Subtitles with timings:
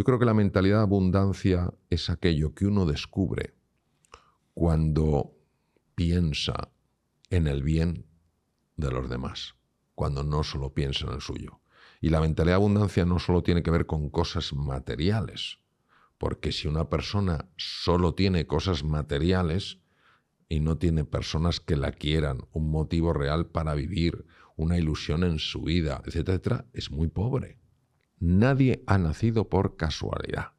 [0.00, 3.52] Yo creo que la mentalidad de abundancia es aquello que uno descubre
[4.54, 5.36] cuando
[5.94, 6.70] piensa
[7.28, 8.06] en el bien
[8.78, 9.56] de los demás,
[9.94, 11.60] cuando no solo piensa en el suyo.
[12.00, 15.58] Y la mentalidad de abundancia no solo tiene que ver con cosas materiales,
[16.16, 19.80] porque si una persona solo tiene cosas materiales
[20.48, 24.24] y no tiene personas que la quieran, un motivo real para vivir,
[24.56, 27.59] una ilusión en su vida, etcétera, etcétera, es muy pobre.
[28.20, 30.52] Nadie ha nacido por casualidad.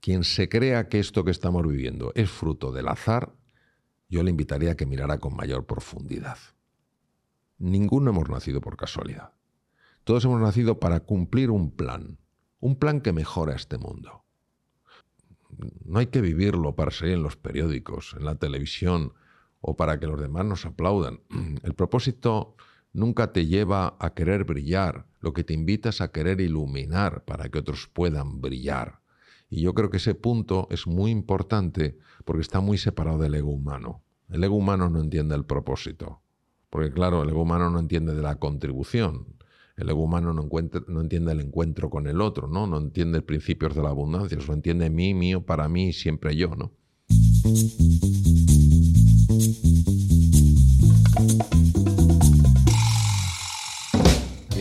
[0.00, 3.34] Quien se crea que esto que estamos viviendo es fruto del azar,
[4.08, 6.38] yo le invitaría a que mirara con mayor profundidad.
[7.58, 9.32] Ninguno hemos nacido por casualidad.
[10.04, 12.18] Todos hemos nacido para cumplir un plan,
[12.60, 14.24] un plan que mejora este mundo
[15.84, 19.12] no hay que vivirlo para salir en los periódicos, en la televisión
[19.60, 21.20] o para que los demás nos aplaudan.
[21.62, 22.56] El propósito
[22.92, 27.48] nunca te lleva a querer brillar, lo que te invita es a querer iluminar para
[27.48, 29.00] que otros puedan brillar.
[29.48, 33.50] Y yo creo que ese punto es muy importante porque está muy separado del ego
[33.50, 34.02] humano.
[34.28, 36.22] El ego humano no entiende el propósito,
[36.70, 39.26] porque claro, el ego humano no entiende de la contribución,
[39.76, 40.48] el ego humano no,
[40.88, 42.66] no entiende el encuentro con el otro, ¿no?
[42.66, 46.70] No entiende principios de la abundancia, solo entiende mí, mío, para mí, siempre yo, ¿no?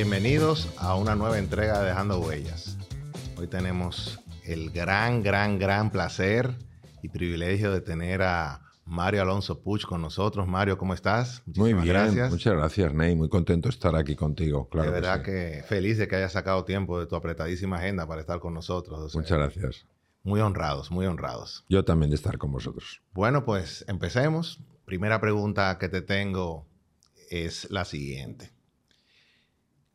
[0.01, 2.77] Bienvenidos a una nueva entrega de Dejando Huellas.
[3.35, 6.55] Hoy tenemos el gran, gran, gran placer
[7.03, 10.47] y privilegio de tener a Mario Alonso Puch con nosotros.
[10.47, 11.43] Mario, ¿cómo estás?
[11.47, 12.31] Muy bien, gracias.
[12.31, 13.13] muchas gracias, Ney.
[13.13, 14.69] Muy contento de estar aquí contigo.
[14.69, 18.21] Claro de verdad que, feliz de que hayas sacado tiempo de tu apretadísima agenda para
[18.21, 19.13] estar con nosotros.
[19.13, 19.85] muchas gracias.
[20.23, 21.65] Muy honrados, muy honrados.
[21.67, 23.01] Yo también de estar con vosotros.
[23.11, 24.63] Bueno, pues empecemos.
[24.85, 26.65] Primera pregunta que te tengo
[27.29, 28.57] es la siguiente.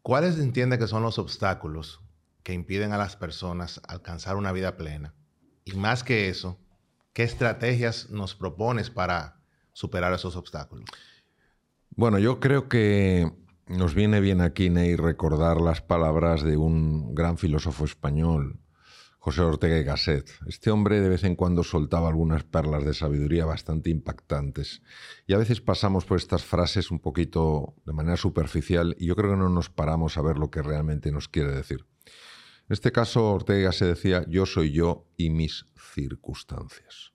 [0.05, 2.01] ¿Cuáles entiende que son los obstáculos
[2.45, 5.15] que impiden a las personas alcanzar una vida plena?
[5.65, 6.61] Y más que eso,
[7.15, 9.41] ¿Qué estrategias nos propones para
[9.73, 10.85] superar esos obstáculos?
[11.91, 13.33] Bueno, yo creo que
[13.69, 18.59] nos viene bien aquí, Ney, recordar las palabras de un gran filósofo español,
[19.24, 20.30] José Ortega y Gasset.
[20.46, 24.83] Este hombre de vez en cuando soltaba algunas perlas de sabiduría bastante impactantes.
[25.27, 29.30] Y a veces pasamos por estas frases un poquito de manera superficial y yo creo
[29.30, 31.86] que no nos paramos a ver lo que realmente nos quiere decir.
[32.05, 35.64] En este caso, Ortega se decía, yo soy yo y mis
[35.95, 37.14] circunstancias.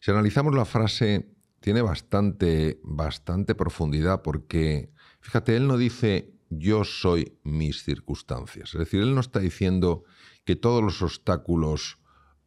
[0.00, 4.90] Si analizamos la frase, tiene bastante, bastante profundidad porque,
[5.20, 8.74] fíjate, él no dice yo soy mis circunstancias.
[8.74, 10.04] Es decir, él no está diciendo
[10.44, 11.98] que todos los obstáculos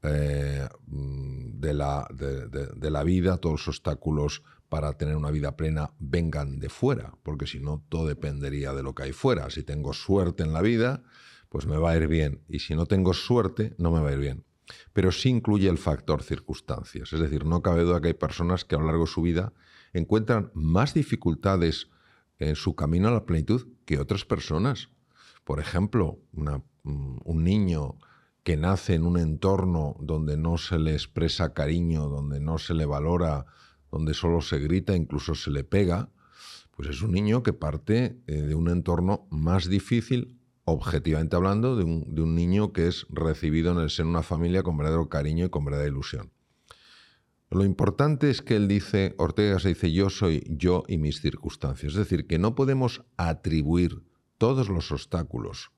[0.04, 6.60] eh, de, la, de, la, vida, todos los obstáculos para tener una vida plena vengan
[6.60, 9.50] de fuera, porque si no, todo dependería de lo que hay fuera.
[9.50, 11.04] Si tengo suerte en la vida,
[11.50, 12.44] pues me va a ir bien.
[12.50, 14.46] Y si no tengo suerte, no me va a ir bien.
[14.94, 17.14] Pero sí incluye el factor circunstancias.
[17.14, 19.54] Es decir, no cabe duda que hay personas que a lo largo de su vida
[19.94, 21.90] encuentran más dificultades
[22.40, 24.90] en su camino a la plenitud que otras personas.
[25.44, 27.98] Por ejemplo, mm, un niño
[28.46, 32.86] que nace en un entorno donde no se le expresa cariño, donde no se le
[32.86, 33.48] valora,
[33.92, 36.12] donde solo se grita, incluso se le pega,
[36.70, 41.84] pues es un niño que parte eh, de un entorno más difícil objetivamente hablando, de
[41.86, 45.50] un, niño que es recibido en el seno de una familia con verdadero cariño y
[45.50, 46.32] con verdadera ilusión.
[47.50, 51.94] Lo importante es que él dice, Ortega se dice, yo soy yo y mis circunstancias.
[51.94, 54.04] Es decir, que no podemos atribuir
[54.38, 55.72] todos los obstáculos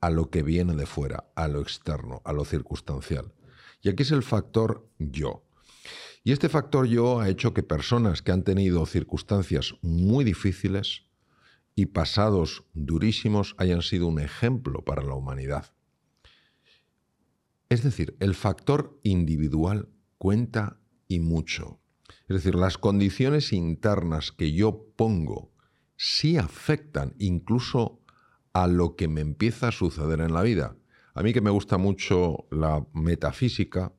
[0.00, 3.32] a lo que viene de fuera, a lo externo, a lo circunstancial.
[3.82, 5.44] Y aquí es el factor yo.
[6.24, 11.06] Y este factor yo ha hecho que personas que han tenido circunstancias muy difíciles,
[11.78, 15.74] y pasados durísimos hayan sido un ejemplo para la humanidad.
[17.68, 21.80] Es decir, el factor individual cuenta y mucho.
[22.28, 25.52] Es decir, las condiciones internas que yo pongo
[25.96, 28.00] sí afectan incluso
[28.56, 30.76] a lo que me empieza a suceder en la vida.
[31.12, 33.92] A mí que me gusta mucho la metafísica,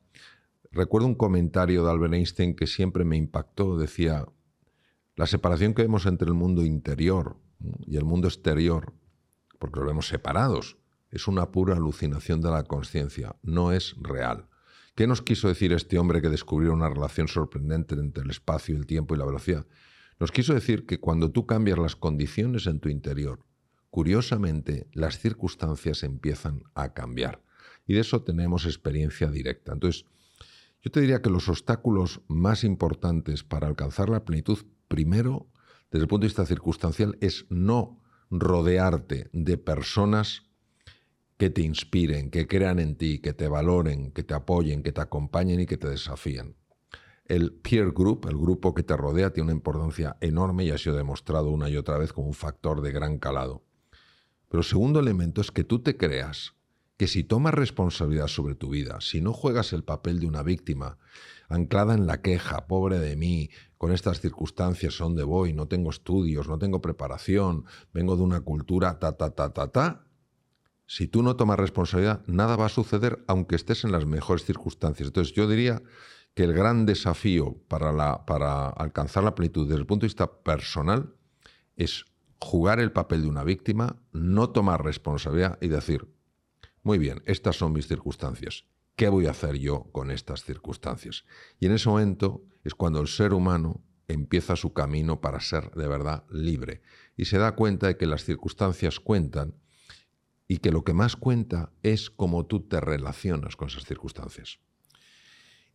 [0.71, 3.77] recuerdo un comentario de Albert Einstein que siempre me impactó.
[3.77, 4.25] Decía,
[5.15, 7.37] la separación que vemos entre el mundo interior
[7.85, 8.93] y el mundo exterior,
[9.59, 10.79] porque lo vemos separados,
[11.11, 14.47] es una pura alucinación de la conciencia, no es real.
[14.95, 18.87] ¿Qué nos quiso decir este hombre que descubrió una relación sorprendente entre el espacio, el
[18.87, 19.67] tiempo y la velocidad?
[20.19, 23.45] Nos quiso decir que cuando tú cambias las condiciones en tu interior,
[23.97, 27.41] curiosamente las circunstancias empiezan a cambiar.
[27.87, 29.73] Y de eso tenemos experiencia directa.
[29.73, 30.05] Entonces,
[30.83, 35.47] yo te diría que los obstáculos más importantes para alcanzar la plenitud, primero,
[35.89, 37.99] desde el punto de vista circunstancial es no
[38.29, 40.43] rodearte de personas
[41.37, 45.01] que te inspiren, que crean en ti, que te valoren, que te apoyen, que te
[45.01, 46.55] acompañen y que te desafíen.
[47.25, 50.95] El peer group, el grupo que te rodea, tiene una importancia enorme y ha sido
[50.95, 53.66] demostrado una y otra vez como un factor de gran calado.
[54.49, 56.53] Pero el segundo elemento es que tú te creas
[56.97, 60.97] que si tomas responsabilidad sobre tu vida, si no juegas el papel de una víctima,
[61.47, 65.53] anclada en la queja, pobre de mí, con estas circunstancias, ¿dónde voy?
[65.53, 70.07] No tengo estudios, no tengo preparación, vengo de una cultura ta, ta, ta, ta, ta.
[70.87, 75.07] Si tú no tomas responsabilidad, nada va a suceder aunque estés en las mejores circunstancias.
[75.07, 75.83] Entonces yo diría
[76.33, 81.13] que el gran desafío para, para alcanzar la plenitud desde el punto de vista personal
[81.75, 82.05] es
[82.39, 86.07] jugar el papel de una víctima, no tomar responsabilidad y decir,
[86.83, 88.65] muy bien, estas son mis circunstancias.
[88.95, 91.25] ¿Qué voy a hacer yo con estas circunstancias?
[91.59, 95.87] Y en ese momento es cuando el ser humano empieza su camino para ser de
[95.87, 96.81] verdad libre
[97.15, 99.55] y se da cuenta de que las circunstancias cuentan
[100.47, 104.59] y que lo que más cuenta es cómo tú te relacionas con esas circunstancias.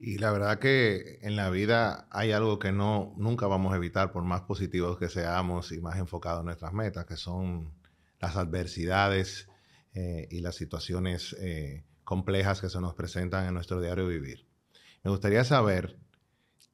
[0.05, 4.11] Y la verdad que en la vida hay algo que no nunca vamos a evitar
[4.11, 7.73] por más positivos que seamos y más enfocados en nuestras metas, que son
[8.19, 9.49] las adversidades
[9.95, 14.45] eh, y las situaciones eh, complejas que se nos presentan en nuestro diario vivir.
[15.05, 15.97] Me gustaría saber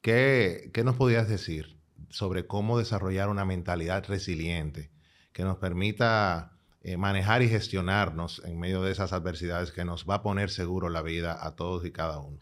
[0.01, 1.79] qué, qué nos podías decir
[2.09, 4.91] sobre cómo desarrollar una mentalidad resiliente
[5.35, 10.15] que nos permita eh, manejar y gestionarnos en medio de esas adversidades que nos va
[10.15, 12.39] a poner seguro la vida a todos y cada uno.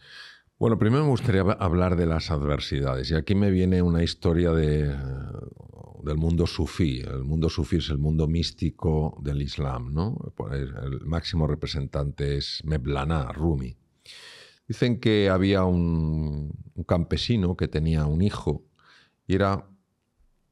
[0.59, 3.11] Bueno, primero me gustaría hablar de las adversidades.
[3.11, 4.87] Y aquí me viene una historia de,
[6.01, 7.01] del mundo sufí.
[7.01, 10.17] El mundo sufí es el mundo místico del Islam, ¿no?
[10.51, 13.77] El máximo representante es Mevlana, Rumi.
[14.67, 16.51] Dicen que había un,
[16.87, 18.63] campesino que tenía un hijo
[19.27, 19.69] y era,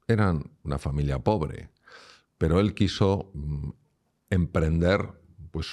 [0.08, 1.69] eran una familia pobre,
[2.38, 3.69] pero él quiso mm,
[4.30, 5.13] emprender
[5.50, 5.68] pues,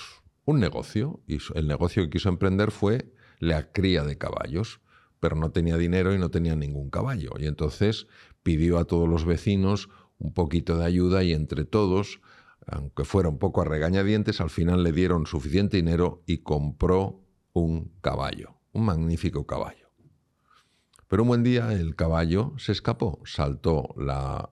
[0.46, 3.12] un negocio y el negocio que quiso emprender fue
[3.42, 4.80] la cría de caballos,
[5.18, 7.32] pero no tenía dinero y no tenía ningún caballo.
[7.40, 8.06] Y entonces
[8.44, 12.20] pidió a todos los vecinos un poquito de ayuda y entre todos,
[12.68, 17.20] aunque fuera un poco a regañadientes, al final le dieron suficiente dinero y compró
[17.52, 19.90] un caballo, un magnífico caballo.
[21.08, 23.96] Pero un buen día el caballo se escapó, saltó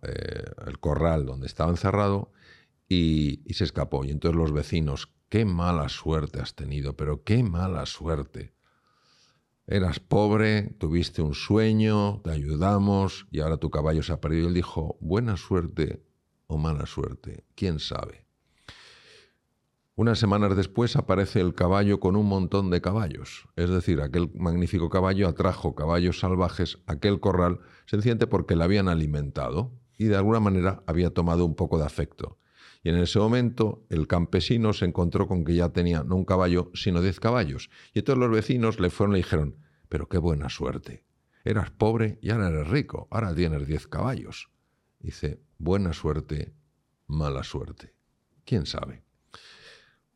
[0.03, 2.33] eh, el corral donde estaba encerrado
[2.89, 4.05] y, y se escapó.
[4.05, 8.53] Y entonces los vecinos, qué mala suerte has tenido, pero qué mala suerte.
[9.73, 14.43] Eras pobre, tuviste un sueño, te ayudamos y ahora tu caballo se ha perdido.
[14.43, 16.03] Y él dijo, buena suerte
[16.49, 18.27] o mala suerte, quién sabe.
[19.95, 23.47] Unas semanas después aparece el caballo con un montón de caballos.
[23.55, 28.89] Es decir, aquel magnífico caballo atrajo caballos salvajes a aquel corral sencillamente porque le habían
[28.89, 32.40] alimentado y de alguna manera había tomado un poco de afecto.
[32.83, 36.71] Y en ese momento el campesino se encontró con que ya tenía no un caballo,
[36.75, 37.71] sino diez caballos.
[37.93, 39.57] Y todos los vecinos le fueron y le dijeron,
[39.89, 41.05] pero qué buena suerte.
[41.45, 44.51] Eras pobre y ahora eres rico, ahora tienes diez caballos.
[44.99, 46.55] Dice, buena suerte,
[47.07, 47.95] mala suerte.
[48.45, 49.03] ¿Quién sabe?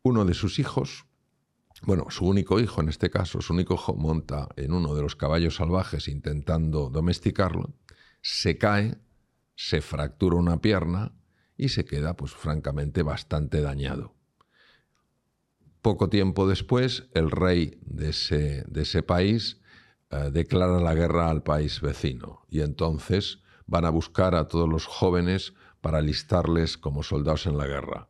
[0.03, 1.07] Uno de sus hijos,
[1.83, 5.17] bueno, su único hijo en este caso, su único hijo monta en uno de los
[5.17, 7.75] caballos salvajes intentando domesticarlo,
[8.21, 8.99] se cae,
[9.55, 11.13] se fractura una pierna
[11.57, 14.15] y se queda, pues francamente, bastante dañado.
[15.83, 19.61] Poco tiempo después, el rey de ese, de ese país
[20.11, 24.87] eh, declara la guerra al país vecino y entonces van a buscar a todos los
[24.87, 28.09] jóvenes para alistarles como soldados en la guerra.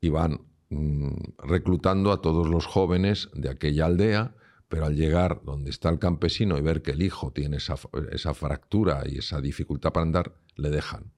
[0.00, 4.36] Y van mm, reclutando a todos los jóvenes de aquella aldea,
[4.68, 7.74] pero al llegar donde está el campesino y ver que el hijo tiene esa,
[8.12, 11.12] esa fractura y esa dificultad para andar, le dejan.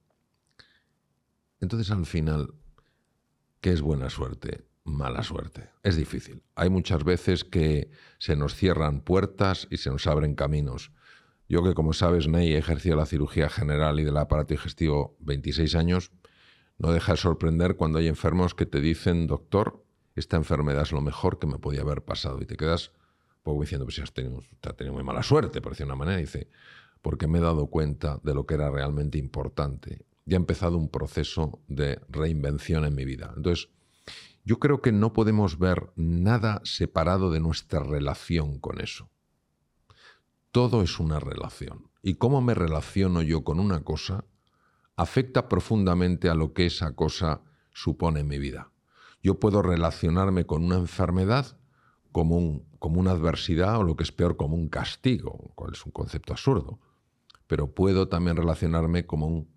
[1.62, 2.54] Entonces al final,
[3.60, 4.66] ¿qué es buena suerte?
[4.82, 5.70] Mala suerte.
[5.84, 6.42] Es difícil.
[6.56, 7.88] Hay muchas veces que
[8.18, 10.90] se nos cierran puertas y se nos abren caminos.
[11.48, 15.76] Yo que como sabes, Ney, he ejercido la cirugía general y del aparato digestivo 26
[15.76, 16.10] años,
[16.78, 19.84] no deja de sorprender cuando hay enfermos que te dicen, doctor,
[20.16, 22.42] esta enfermedad es lo mejor que me podía haber pasado.
[22.42, 22.90] Y te quedas
[23.44, 26.18] poco diciendo, pues si has tenido, has tenido muy mala suerte, por decir una manera.
[26.18, 26.48] dice,
[27.02, 30.88] porque me he dado cuenta de lo que era realmente importante ya ha empezado un
[30.88, 33.32] proceso de reinvención en mi vida.
[33.36, 33.68] Entonces,
[34.44, 39.08] yo creo que no podemos ver nada separado de nuestra relación con eso.
[40.50, 41.90] Todo es una relación.
[42.02, 44.24] Y cómo me relaciono yo con una cosa
[44.96, 48.70] afecta profundamente a lo que esa cosa supone en mi vida.
[49.22, 51.56] Yo puedo relacionarme con una enfermedad
[52.10, 55.92] como, como una adversidad o lo que es peor como un castigo, cual es un
[55.92, 56.80] concepto absurdo.
[57.46, 59.51] Pero puedo también relacionarme como un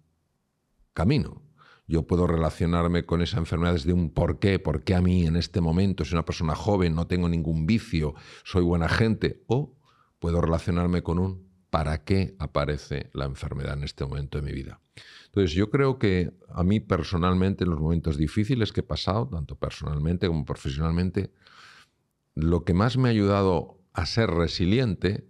[0.96, 1.44] camino.
[1.88, 5.36] yo puedo relacionarme con esa enfermedad desde un por qué, por qué a mí en
[5.36, 9.78] este momento, soy una persona joven, no tengo ningún vicio, soy buena gente, o
[10.18, 14.82] puedo relacionarme con un para qué aparece la enfermedad en este momento de mi vida.
[15.26, 19.56] Entonces yo creo que a mí personalmente en los momentos difíciles que he pasado, tanto
[19.56, 21.34] personalmente como profesionalmente,
[22.34, 25.28] lo que más me ha ayudado a ser resiliente,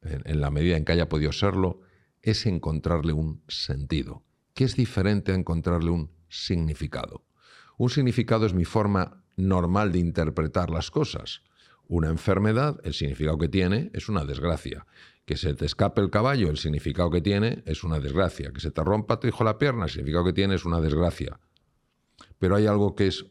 [0.00, 1.82] en, en la medida en que haya podido serlo,
[2.22, 7.24] es encontrarle un sentido que es diferente a encontrarle un significado.
[7.78, 11.42] Un significado es mi forma normal de interpretar las cosas.
[11.88, 14.86] Una enfermedad, el significado que tiene es una desgracia.
[15.24, 18.52] Que se te escape el caballo, el significado que tiene es una desgracia.
[18.52, 21.38] Que se te rompa tu hijo la pierna, el significado que tiene es una desgracia.
[22.38, 23.26] Pero hay algo que es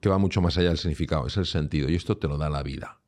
[0.00, 2.50] que va mucho más allá del significado, es el sentido, y esto te lo da
[2.50, 3.00] la vida.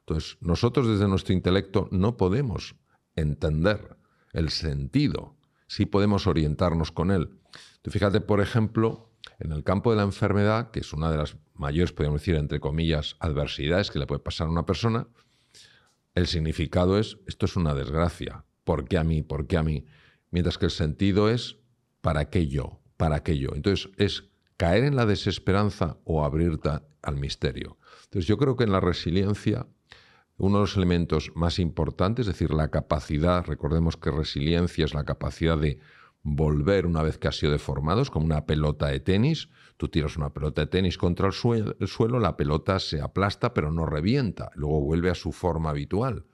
[0.00, 2.74] Entonces, nosotros desde nuestro intelecto no podemos
[3.14, 3.96] entender
[4.32, 5.36] el sentido
[5.70, 7.30] sí podemos orientarnos con él.
[7.80, 9.08] Tú fíjate, por ejemplo,
[9.38, 12.58] en el campo de la enfermedad, que es una de las mayores, podríamos decir, entre
[12.58, 15.06] comillas, adversidades que le puede pasar a una persona,
[16.16, 19.22] el significado es, esto es una desgracia, ¿por qué a mí?
[19.22, 19.86] ¿Por qué a mí?
[20.32, 21.58] Mientras que el sentido es,
[22.00, 22.80] ¿para qué yo?
[22.96, 23.50] ¿Para qué yo?
[23.54, 24.24] Entonces es
[24.56, 26.70] caer en la desesperanza o abrirte
[27.02, 27.78] al misterio.
[28.06, 29.68] Entonces yo creo que en la resiliencia
[30.40, 35.04] uno de los elementos más importantes, es decir, la capacidad, recordemos que resiliencia es la
[35.04, 35.78] capacidad de
[36.22, 40.16] volver una vez que ha sido deformado, es como una pelota de tenis, tú tiras
[40.16, 44.80] una pelota de tenis contra el suelo, la pelota se aplasta pero no revienta, luego
[44.80, 46.24] vuelve a su forma habitual.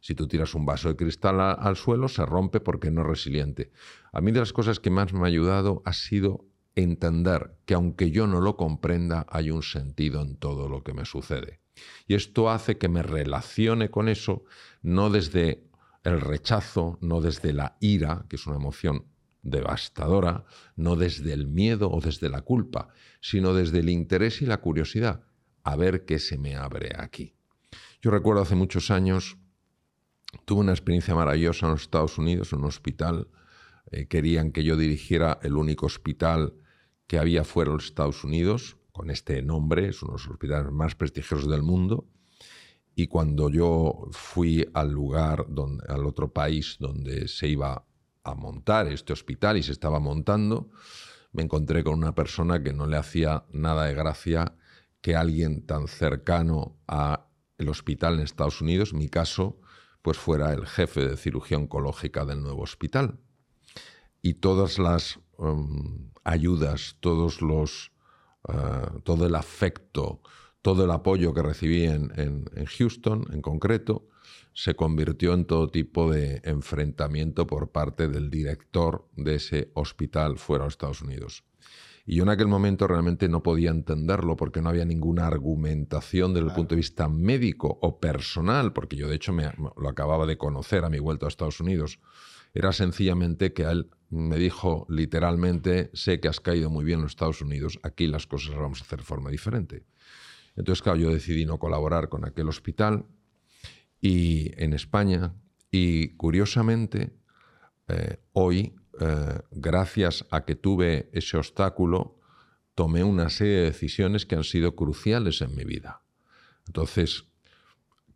[0.00, 3.72] Si tú tiras un vaso de cristal al suelo, se rompe porque no es resiliente.
[4.12, 6.44] A mí de las cosas que más me ha ayudado ha sido
[6.74, 11.06] entender que aunque yo no lo comprenda, hay un sentido en todo lo que me
[11.06, 11.60] sucede.
[12.06, 14.44] Y esto hace que me relacione con eso
[14.82, 15.64] no desde
[16.04, 19.06] el rechazo, no desde la ira, que es una emoción
[19.42, 20.44] devastadora,
[20.76, 22.88] no desde el miedo o desde la culpa,
[23.20, 25.24] sino desde el interés y la curiosidad,
[25.62, 27.34] a ver qué se me abre aquí.
[28.02, 29.36] Yo recuerdo hace muchos años,
[30.44, 33.28] tuve una experiencia maravillosa en los Estados Unidos, en un hospital,
[33.90, 36.54] eh, querían que yo dirigiera el único hospital
[37.06, 40.72] que había fuera de los Estados Unidos, con este nombre, es uno de los hospitales
[40.72, 42.06] más prestigiosos del mundo.
[42.94, 45.46] Y cuando yo fui al lugar,
[45.88, 47.84] al otro país donde se iba
[48.24, 50.70] a montar este hospital y se estaba montando,
[51.32, 54.54] me encontré con una persona que no le hacía nada de gracia
[55.02, 59.60] que alguien tan cercano a el hospital en Estados Unidos, mi caso,
[60.00, 63.18] pues fuera el jefe de cirugía oncológica del nuevo hospital.
[64.22, 67.92] Y todas las um, ayudas, todos los
[68.48, 70.20] eh, todo el afecto,
[70.62, 72.44] todo el apoyo que recibí en,
[72.78, 74.08] Houston en concreto,
[74.52, 80.64] se convirtió en todo tipo de enfrentamiento por parte del director de ese hospital fuera
[80.64, 81.44] de Estados Unidos.
[82.04, 86.48] Y yo en aquel momento realmente no podía entenderlo porque no había ninguna argumentación desde
[86.48, 90.38] el punto de vista médico o personal, porque yo de hecho me, lo acababa de
[90.38, 91.98] conocer a mi vuelta a Estados Unidos.
[92.54, 97.02] Era sencillamente que a él me dijo literalmente, sé que has caído muy bien en
[97.04, 99.84] los Estados Unidos, aquí las cosas las vamos a hacer de forma diferente.
[100.56, 103.06] Entonces, claro, yo decidí no colaborar con aquel hospital
[104.00, 105.34] y en España
[105.70, 107.12] y curiosamente
[107.88, 112.18] eh, hoy, eh, gracias a que tuve ese obstáculo,
[112.74, 116.02] tomé una serie de decisiones que han sido cruciales en mi vida.
[116.66, 117.24] Entonces,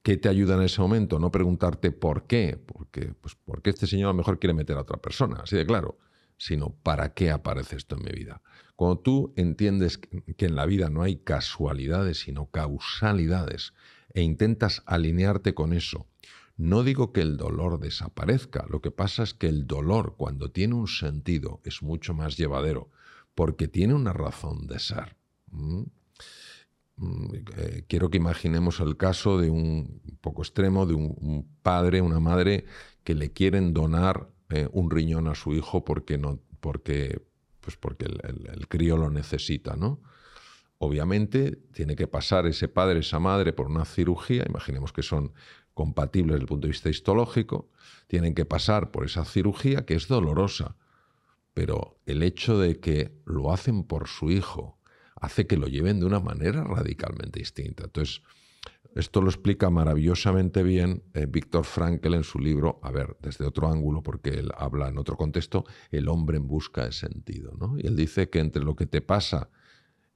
[0.03, 1.19] ¿Qué te ayuda en ese momento?
[1.19, 4.83] No preguntarte por qué, porque, pues, porque este señor a lo mejor quiere meter a
[4.83, 5.99] otra persona, así de claro,
[6.39, 8.41] sino para qué aparece esto en mi vida.
[8.77, 13.75] Cuando tú entiendes que en la vida no hay casualidades, sino causalidades,
[14.15, 16.07] e intentas alinearte con eso,
[16.57, 20.75] no digo que el dolor desaparezca, lo que pasa es que el dolor, cuando tiene
[20.75, 22.91] un sentido, es mucho más llevadero,
[23.35, 25.17] porque tiene una razón de ser.
[27.57, 32.65] Eh, quiero que imaginemos el caso de un, poco extremo, de un, padre, una madre
[33.05, 37.23] que le quieren donar eh, un riñón a su hijo porque, no, porque,
[37.61, 40.01] pues porque el, crío lo necesita, ¿no?
[40.79, 45.33] Obviamente tiene que pasar ese padre, esa madre por una cirugía, imaginemos que son
[45.75, 47.71] compatibles desde el punto de vista histológico,
[48.07, 50.77] tienen que pasar por esa cirugía que es dolorosa,
[51.55, 54.80] pero el hecho de que lo hacen por su hijo,
[55.21, 57.85] hace que lo lleven de una manera radicalmente distinta.
[57.85, 58.23] Entonces,
[58.95, 63.71] esto lo explica maravillosamente bien eh, Víctor Frankl en su libro, a ver, desde otro
[63.71, 67.53] ángulo, porque él habla en otro contexto, el hombre en busca de sentido.
[67.59, 67.79] ¿no?
[67.79, 69.51] Y él dice que entre lo que te pasa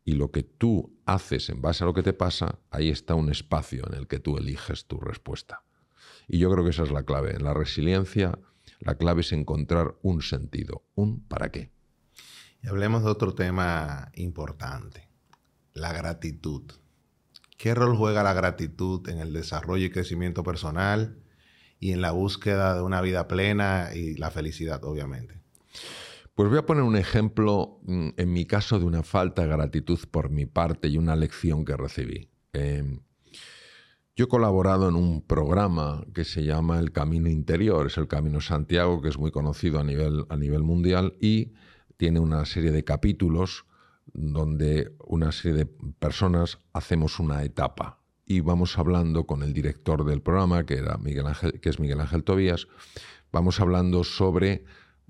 [0.04, 3.30] y lo que tú haces en base a lo que te pasa, ahí está un
[3.30, 5.62] espacio en el que tú eliges tu respuesta.
[6.26, 7.34] Y yo creo que esa es la clave.
[7.36, 8.38] En la resiliencia,
[8.80, 11.73] la clave es encontrar un sentido, un para qué.
[12.66, 15.06] Hablemos de otro tema importante,
[15.74, 16.62] la gratitud.
[17.58, 21.18] ¿Qué rol juega la gratitud en el desarrollo y crecimiento personal
[21.78, 25.40] y en la búsqueda de una vida plena y la felicidad, obviamente?
[26.34, 29.98] Pues voy a poner un ejemplo, mm, en mi caso, de una falta de gratitud
[30.10, 32.30] por mi parte y una lección que recibí.
[32.54, 33.00] Em,
[34.16, 38.40] yo he colaborado en un programa que se llama El Camino Interior, es el Camino
[38.40, 41.52] Santiago, que es muy conocido a nivel, a nivel mundial y
[41.96, 43.66] tiene una serie de capítulos
[44.12, 48.00] donde una serie de personas hacemos una etapa.
[48.26, 52.00] Y vamos hablando con el director del programa, que, era Miguel Ángel, que es Miguel
[52.00, 52.68] Ángel Tobías,
[53.32, 54.64] vamos hablando sobre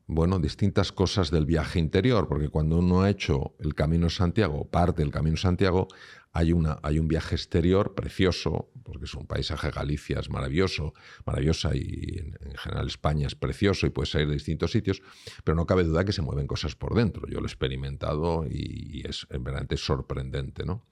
[0.06, 5.02] bueno, distintas cosas del viaje interior, porque cuando uno ha hecho el Camino Santiago, parte
[5.02, 5.88] del Camino Santiago,
[6.34, 10.92] hay, una, hay un viaje exterior precioso, porque es un paisaje, Galicia es maravilloso,
[11.24, 15.00] maravillosa y en, general España es precioso y puede salir de distintos sitios,
[15.44, 17.28] pero no cabe duda que se mueven cosas por dentro.
[17.28, 20.64] Yo lo he experimentado y, es verdaderamente sorprendente.
[20.64, 20.84] ¿no?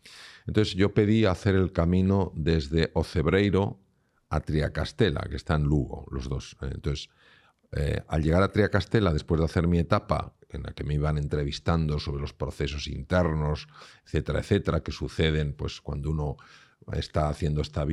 [0.47, 3.81] Entonces yo pedí hacer el camino desde Ocebreiro
[4.31, 6.57] a Triacastela, que está en Lugo, los dos.
[6.63, 7.11] Entonces,
[7.73, 11.17] eh, al llegar a Triacastela, después de hacer mi etapa, en la que me iban
[11.17, 13.67] entrevistando sobre los procesos internos,
[14.05, 16.37] etcétera, etcétera, que suceden pues, cuando uno
[16.93, 17.87] está haciendo esta,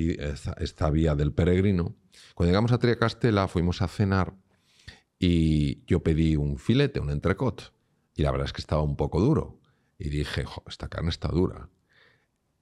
[0.57, 1.95] esta, vía del peregrino.
[2.35, 4.33] Cuando llegamos a Triacastela fuimos a cenar
[5.17, 7.73] y yo pedí un filete, un entrecot,
[8.15, 9.59] y la verdad es que estaba un poco duro.
[9.97, 11.69] Y dije, esta carne está dura.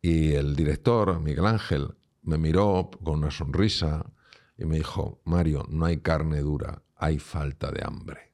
[0.01, 4.11] Y el director, Miguel Ángel, me miró con una sonrisa
[4.57, 8.33] y me dijo, Mario, no hay carne dura, hay falta de hambre.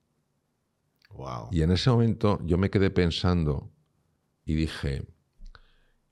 [1.52, 3.72] Y en ese momento yo me quedé pensando
[4.46, 5.06] y dije,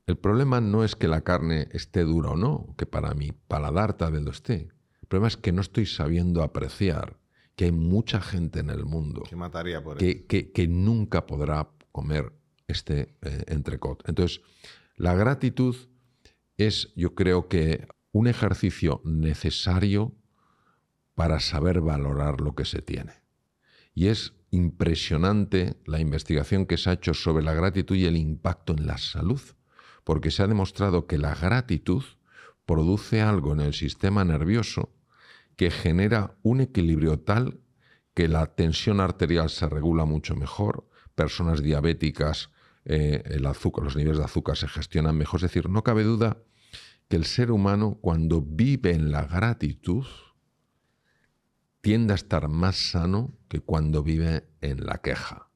[0.06, 3.94] el problema no es que la carne esté dura o no, que para mi paladar
[3.94, 4.70] tal vez lo esté.
[5.02, 7.18] El problema es que no estoy sabiendo apreciar
[7.56, 9.24] que hay mucha gente en el mundo
[9.98, 12.32] que, que, nunca podrá comer
[12.68, 14.08] este eh, entrecot.
[14.08, 14.42] Entonces,
[14.96, 15.76] la gratitud
[16.58, 20.14] es, yo creo que, un ejercicio necesario
[21.16, 23.14] para saber valorar lo que se tiene.
[23.94, 28.74] Y es impresionante la investigación que se ha hecho sobre la gratitud y el impacto
[28.74, 29.42] en la salud,
[30.04, 32.04] porque se ha demostrado que la gratitud
[32.66, 34.94] produce algo en el sistema nervioso
[35.56, 37.60] que genera un equilibrio tal
[38.14, 42.50] que la tensión arterial se regula mucho mejor, personas diabéticas,
[42.84, 45.38] eh, el azúcar, los niveles de azúcar se gestionan mejor.
[45.38, 46.44] Es decir, no cabe duda
[47.08, 50.06] que el ser humano cuando vive en la gratitud,
[51.82, 55.50] tiende a estar más sano que cuando vive en la queja.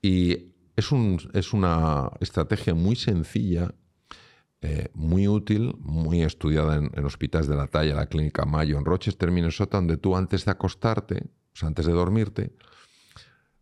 [0.00, 0.88] Y es,
[1.32, 3.74] es una estrategia muy sencilla,
[4.60, 9.30] eh, muy útil, muy estudiada en, hospitales de la talla, la clínica Mayo en Rochester,
[9.30, 12.54] Minnesota, donde tú antes de acostarte, o sea, antes de dormirte,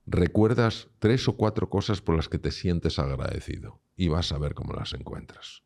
[0.07, 4.55] recuerdas tres o cuatro cosas por las que te sientes agradecido y vas a ver
[4.55, 5.63] cómo las encuentras.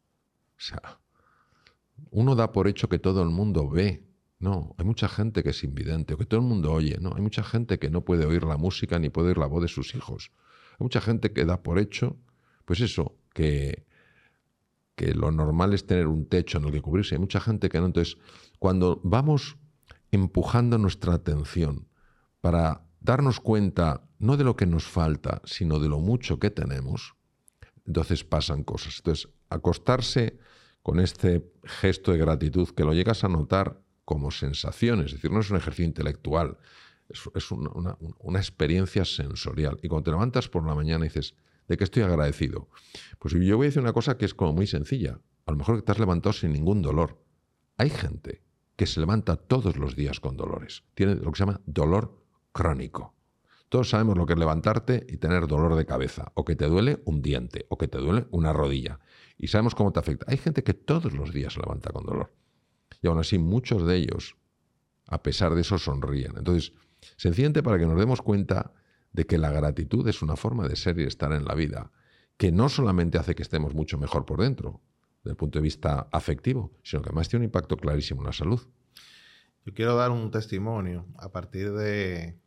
[0.57, 1.01] O sea,
[2.11, 4.06] uno da por hecho que todo el mundo ve
[4.39, 7.23] no, hay mucha gente que es invidente, o que todo el mundo oye, no, hay
[7.23, 9.95] mucha gente que no puede oír la música ni puede oír la voz de sus
[9.95, 10.31] hijos.
[10.73, 12.19] Hay mucha gente que da por hecho,
[12.67, 13.87] pues eso, que,
[14.95, 17.15] que lo normal es tener un techo en el que cubrirse.
[17.15, 17.87] Hay mucha gente que no.
[17.87, 18.19] Entonces,
[18.59, 19.57] cuando vamos
[20.11, 21.89] empujando nuestra atención
[22.41, 27.15] para darnos cuenta no de lo que nos falta, sino de lo mucho que tenemos,
[27.87, 28.99] entonces pasan cosas.
[28.99, 30.39] Entonces, acostarse
[30.83, 35.41] con este gesto de gratitud que lo llegas a notar como sensación, es decir, no
[35.41, 36.57] es un ejercicio intelectual,
[37.09, 39.79] es, una, experiencia sensorial.
[39.83, 41.35] Y cuando te levantas por la mañana y dices,
[41.67, 42.69] ¿de qué estoy agradecido?
[43.19, 45.19] Pues yo voy a decir una cosa que es como muy sencilla.
[45.45, 47.21] A lo mejor te has levantado sin ningún dolor.
[47.79, 48.43] Hay gente
[48.77, 50.85] que se levanta todos los días con dolores.
[50.95, 53.13] Tiene lo que se llama dolor crónico.
[53.69, 57.03] Todos sabemos lo que es levantarte y tener dolor de cabeza, o que te duele
[57.05, 59.01] un diente, o que te duele una rodilla.
[59.37, 60.27] Y sabemos cómo te afecta.
[60.29, 62.33] Hay gente que todos los días se levanta con dolor.
[63.03, 64.37] Y aún así muchos de ellos,
[65.07, 66.35] a pesar de eso, sonríen.
[66.37, 66.73] Entonces,
[67.17, 68.73] sencillamente para que nos demos cuenta
[69.13, 71.91] de que la gratitud es una forma de ser y estar en la vida,
[72.37, 74.83] que no solamente hace que estemos mucho mejor por dentro,
[75.23, 78.33] desde el punto de vista afectivo, sino que además tiene un impacto clarísimo en la
[78.33, 78.61] salud.
[79.65, 82.39] Yo quiero dar un testimonio a partir de,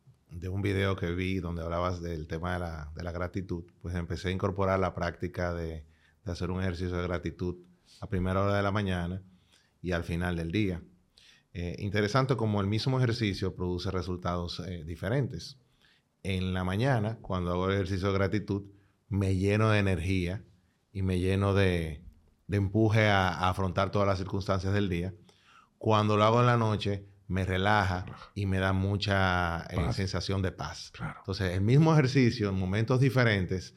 [0.48, 3.64] un video que vi donde hablabas del tema de la, gratitud.
[3.82, 5.84] Pues empecé a incorporar la práctica de,
[6.24, 7.56] de hacer un ejercicio de gratitud
[8.00, 9.22] a primera hora de la mañana
[9.82, 10.82] y al final del día.
[11.52, 15.58] Eh, interesante como el mismo ejercicio produce resultados eh, diferentes.
[16.22, 18.62] En la mañana, cuando hago el ejercicio de gratitud,
[19.08, 20.44] me lleno de energía
[20.92, 22.02] y me lleno de,
[22.48, 25.14] empuje a, afrontar todas las circunstancias del día.
[25.78, 30.52] Cuando lo hago en la noche, me relaja y me da mucha eh, sensación de
[30.52, 30.92] paz.
[31.18, 33.74] Entonces, el mismo ejercicio en momentos diferentes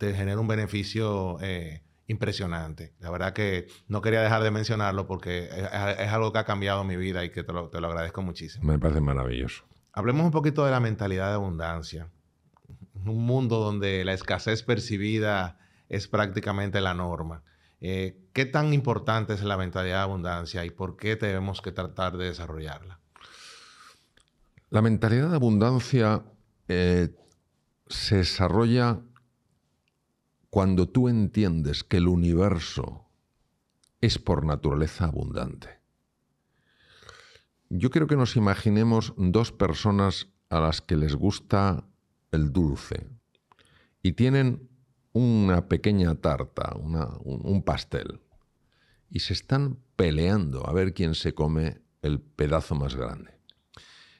[0.00, 2.92] te genera un beneficio eh, impresionante.
[2.98, 6.96] La verdad que no quería dejar de mencionarlo porque es, algo que ha cambiado mi
[6.96, 8.66] vida y que te lo, te lo agradezco muchísimo.
[8.66, 9.64] Me parece maravilloso.
[9.92, 12.08] Hablemos un poquito de la mentalidad de abundancia.
[13.04, 17.44] Un mundo donde la escasez percibida es prácticamente la norma.
[17.80, 22.16] Eh, ¿Qué tan importante es la mentalidad de abundancia y por qué tenemos que tratar
[22.16, 22.98] de desarrollarla?
[24.68, 26.22] La mentalidad de abundancia
[26.68, 27.08] eh,
[27.88, 29.00] se desarrolla
[30.50, 33.06] cuando tú entiendes que el universo
[34.00, 35.80] es por naturaleza abundante.
[37.68, 41.86] Yo quiero que nos imaginemos dos personas a las que les gusta
[42.32, 43.06] el dulce
[44.02, 44.68] y tienen
[45.12, 48.20] una pequeña tarta, un, pastel,
[49.08, 53.32] y se están peleando a ver quién se come el pedazo más grande.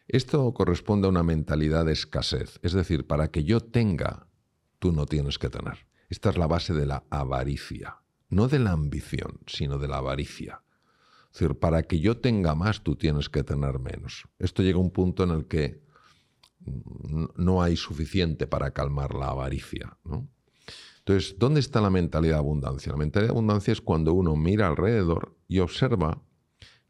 [0.07, 4.27] Esto corresponde a una mentalidad de escasez, es decir, para que yo tenga,
[4.79, 5.90] tú no tienes que tener.
[6.11, 10.63] Esta es la base de la avaricia, no de la ambición, sino de la avaricia.
[11.33, 14.27] Es decir, para que yo tenga más, tú tienes que tener menos.
[14.41, 15.81] Esto llega a un punto en el que
[17.37, 19.97] no hay suficiente para calmar la avaricia.
[20.99, 22.91] Entonces, ¿dónde está la mentalidad de abundancia?
[22.91, 26.21] La mentalidad de abundancia es cuando uno mira alrededor y observa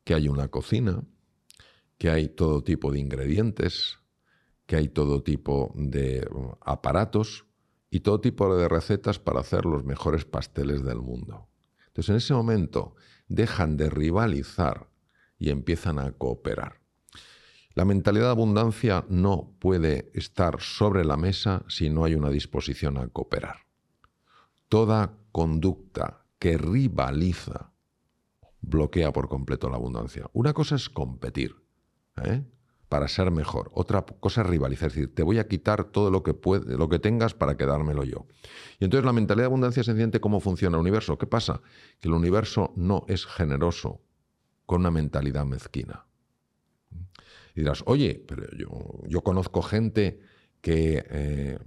[0.02, 1.04] que hay una cocina,
[1.98, 3.98] que hay todo tipo de ingredientes,
[4.64, 7.44] que hay todo tipo de uh, aparatos
[7.90, 11.48] y todo tipo de recetas para hacer los mejores pasteles del mundo.
[11.88, 12.94] Entonces, en ese momento
[13.28, 14.88] dejan de rivalizar
[15.38, 16.80] y empiezan a cooperar.
[17.74, 22.98] La mentalidad de abundancia no puede estar sobre la mesa si no hay una disposición
[22.98, 23.70] a cooperar
[24.70, 27.72] toda conducta que rivaliza
[28.62, 30.30] bloquea por completo la abundancia.
[30.32, 31.56] Una cosa es competir
[32.24, 32.44] ¿eh?
[32.90, 36.24] Para ser mejor, otra cosa es rivalizar, es decir, te voy a quitar todo lo
[36.24, 38.26] que, puede, lo que tengas para quedármelo yo.
[38.80, 41.16] Y entonces la mentalidad de abundancia se entiende cómo funciona el universo.
[41.16, 41.62] ¿Qué pasa?
[42.00, 44.00] Que el universo no es generoso
[44.66, 46.04] con una mentalidad mezquina.
[47.54, 48.44] Y dirás, oye, pero
[49.06, 50.20] yo, conozco gente
[50.60, 51.58] que eh,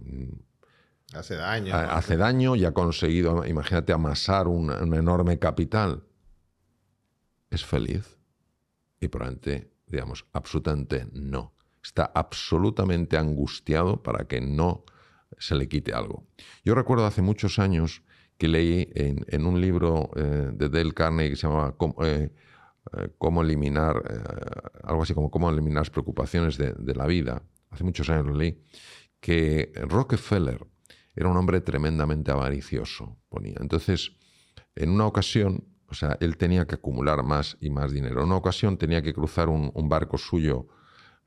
[1.14, 1.74] Hace daño.
[1.74, 6.04] Hace daño y ha conseguido, imagínate, amasar un, enorme capital.
[7.50, 8.18] ¿Es feliz?
[9.00, 11.54] Y probablemente, digamos, absolutamente no.
[11.84, 14.86] Está absolutamente angustiado para que no
[15.38, 16.28] se le quite algo.
[16.66, 18.04] Yo recuerdo hace muchos años
[18.38, 22.32] que leí en, un libro eh, de Dale Carnegie que se llamaba eh,
[22.98, 24.02] eh, Cómo, eliminar,
[24.84, 27.44] algo así como Cómo eliminar las preocupaciones de, de la vida.
[27.70, 28.60] Hace muchos años lo leí,
[29.20, 30.66] que Rockefeller
[31.16, 33.58] era un hombre tremendamente avaricioso, ponía.
[33.60, 34.14] Entonces,
[34.76, 38.22] en una ocasión, o sea, él tenía que acumular más y más dinero.
[38.22, 40.66] En una ocasión tenía que cruzar un, barco suyo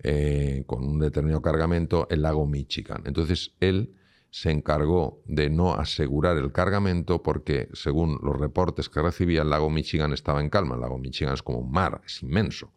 [0.01, 3.05] eh, con un determinado cargamento el lago Michigan.
[3.05, 3.95] Entonces, él
[4.29, 9.71] se encargó de no asegurar el cargamento porque, según los reportes que recibía, el lago
[9.71, 10.75] Michigan estaba en calma.
[10.75, 12.73] El lago Michigan es como un mar, es inmenso.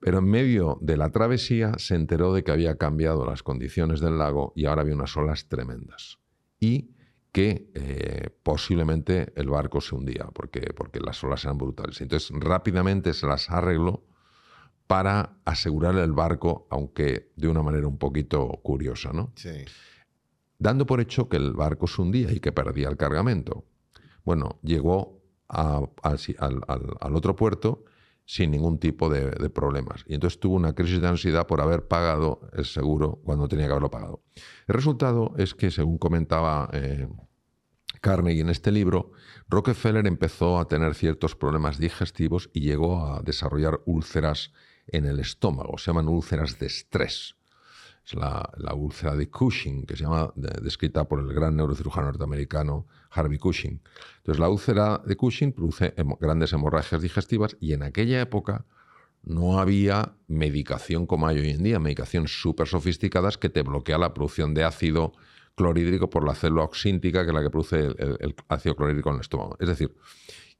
[0.00, 4.18] Pero en medio de la travesía se enteró de que había cambiado las condiciones del
[4.18, 6.18] lago y ahora había unas olas tremendas.
[6.58, 6.90] Y
[7.32, 12.00] que eh, posiblemente el barco se hundía, porque, porque las olas eran brutales.
[12.00, 14.04] Entonces rápidamente se las arregló
[14.86, 19.32] para asegurar el barco, aunque de una manera un poquito curiosa, ¿no?
[19.36, 19.64] Sí.
[20.58, 23.64] Dando por hecho que el barco se hundía y que perdía el cargamento.
[24.24, 25.90] Bueno, llegó al,
[26.68, 27.84] al otro puerto
[28.30, 30.04] sin ningún tipo de, problemas.
[30.06, 33.72] Y entonces tuvo una crisis de ansiedad por haber pagado el seguro cuando tenía que
[33.72, 34.22] haberlo pagado.
[34.68, 37.08] El resultado es que, según comentaba eh,
[38.00, 39.10] Carnegie en este libro,
[39.48, 44.52] Rockefeller empezó a tener ciertos problemas digestivos y llegó a desarrollar úlceras
[44.86, 45.76] en el estómago.
[45.78, 47.34] Se llaman úlceras de estrés
[48.14, 53.80] la, úlcera de Cushing, que se llama, descrita por el gran neurocirujano norteamericano Harvey Cushing.
[54.18, 58.64] Entonces, la úlcera de Cushing produce grandes hemorragias digestivas y en aquella época
[59.22, 64.14] no había medicación como hay hoy en día, medicación súper sofisticadas que te bloquea la
[64.14, 65.12] producción de ácido
[65.54, 69.20] clorhídrico por la célula oxíntica, que es la que produce el, ácido clorhídrico en el
[69.20, 69.56] estómago.
[69.60, 69.94] Es decir,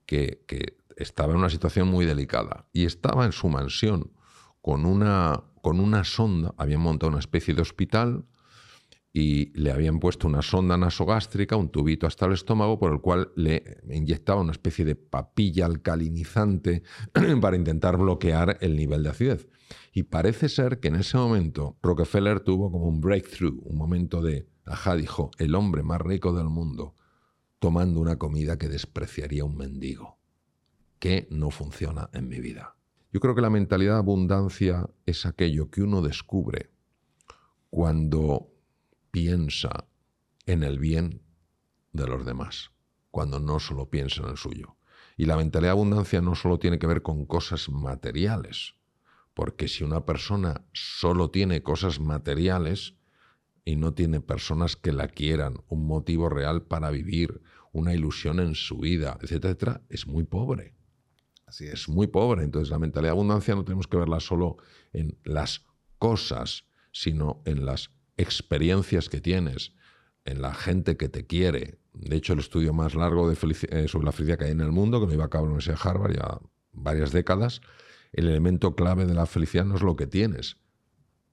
[0.05, 0.45] que
[0.97, 4.11] estaba en una situación muy delicada y estaba en su mansión
[4.61, 8.25] con una, con una sonda, habían montado una especie de hospital
[9.13, 13.33] y le habían puesto una sonda nasogástrica, un tubito hasta el estómago, por el cual
[13.35, 16.83] le inyectaba una especie de papilla alcalinizante
[17.41, 19.49] para intentar bloquear el nivel de acidez.
[19.93, 24.49] Y parece ser que en ese momento Rockefeller tuvo como un breakthrough, un momento de,
[24.65, 26.95] ajá, dijo, el hombre más rico del mundo,
[27.59, 30.19] tomando una comida que despreciaría un mendigo,
[31.01, 32.77] que no funciona en mi vida.
[33.13, 36.71] Yo creo que la mentalidad de abundancia es aquello que uno descubre
[37.69, 38.53] cuando
[39.11, 39.87] piensa
[40.47, 41.23] en el bien
[41.93, 42.71] de los demás,
[43.11, 44.77] cuando no solo piensa en el suyo.
[45.17, 48.77] Y la mentalidad de abundancia no solo tiene que ver con cosas materiales,
[49.35, 52.95] porque si una persona solo tiene cosas materiales
[53.65, 57.43] y no tiene personas que la quieran, un motivo real para vivir,
[57.73, 60.75] una ilusión en su vida, etcétera, etcétera, es muy pobre.
[61.51, 61.89] Así es.
[61.89, 62.45] muy pobre.
[62.45, 64.57] Entonces la mentalidad de abundancia no tenemos que verla solo
[64.93, 65.67] en las
[65.99, 69.73] cosas, sino en las experiencias que tienes,
[70.25, 71.81] en la gente que te quiere.
[71.93, 74.71] De hecho, el estudio más largo de eh, sobre la felicidad que hay en el
[74.71, 76.39] mundo, que me iba a cabo en la Universidad de Harvard ya
[76.73, 77.63] varias décadas,
[78.13, 80.57] el elemento clave de la felicidad no es lo que tienes,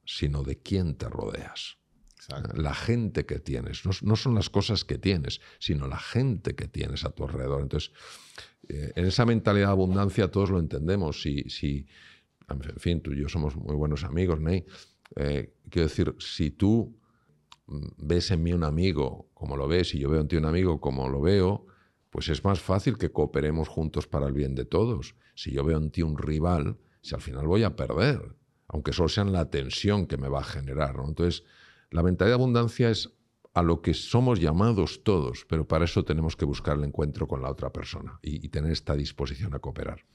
[0.03, 1.77] sino de quién te rodeas.
[2.55, 3.83] La gente que tienes.
[4.03, 7.61] No, son las cosas que tienes, sino la gente que tienes a tu alrededor.
[7.61, 7.91] Entonces,
[8.67, 11.21] eh, en esa mentalidad de abundancia todos lo entendemos.
[11.21, 11.87] Si, si,
[12.49, 14.65] en fin, tú y yo somos muy buenos amigos, Ney.
[15.15, 16.99] Eh, quiero decir, si tú
[17.67, 20.45] mm, ves en mí un amigo como lo ves y yo veo en ti un
[20.45, 21.65] amigo como lo veo,
[22.09, 25.15] pues es más fácil que cooperemos juntos para el bien de todos.
[25.33, 28.35] Si yo veo en ti un rival, si al final voy a perder,
[28.67, 30.95] aunque solo sea la tensión que me va a generar.
[31.05, 31.45] Entonces,
[31.91, 33.11] la mentalidad de abundancia es
[33.53, 37.41] a lo que somos llamados todos, pero para eso tenemos que buscar el encuentro con
[37.41, 40.05] la otra persona y, tener esta disposición a cooperar.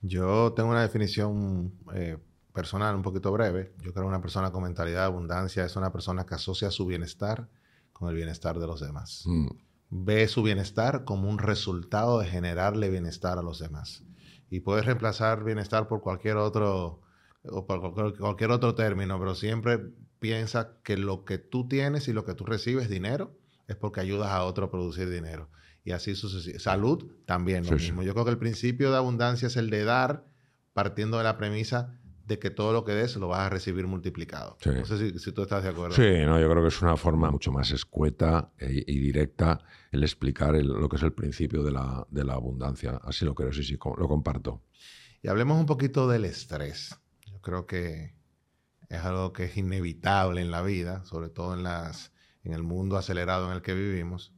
[0.00, 2.18] Yo tengo una definición eh,
[2.52, 3.72] personal un poquito breve.
[3.78, 6.86] Yo creo que una persona con mentalidad de abundancia es una persona que asocia su
[6.86, 7.48] bienestar
[7.92, 9.22] con el bienestar de los demás.
[9.26, 9.46] Mm.
[9.90, 14.02] Ve su bienestar como un resultado de generarle bienestar a los demás.
[14.50, 17.00] Y puedes reemplazar bienestar por cualquier otro
[17.44, 22.24] o por cualquier otro término, pero siempre piensa que lo que tú tienes y lo
[22.24, 25.50] que tú recibes dinero es porque ayudas a otro a producir dinero.
[25.84, 26.62] Y así sucesivamente.
[26.62, 28.02] Salud también lo mismo.
[28.02, 30.26] Yo creo que el principio de abundancia es el de dar
[30.72, 34.58] partiendo de la premisa de que todo lo que des lo vas a recibir multiplicado.
[34.66, 35.96] No sé si, tú estás de acuerdo.
[35.96, 40.02] Sí, no, yo creo que es una forma mucho más escueta e, y directa el
[40.02, 43.00] explicar lo que es el principio de la, de la abundancia.
[43.02, 44.62] Así lo creo, sí, sí, lo comparto.
[45.22, 46.94] Y hablemos un poquito del estrés.
[47.26, 48.17] Yo creo que
[48.88, 52.96] es algo que es inevitable en la vida, sobre todo en, las, en el mundo
[52.96, 54.32] acelerado en el que vivimos.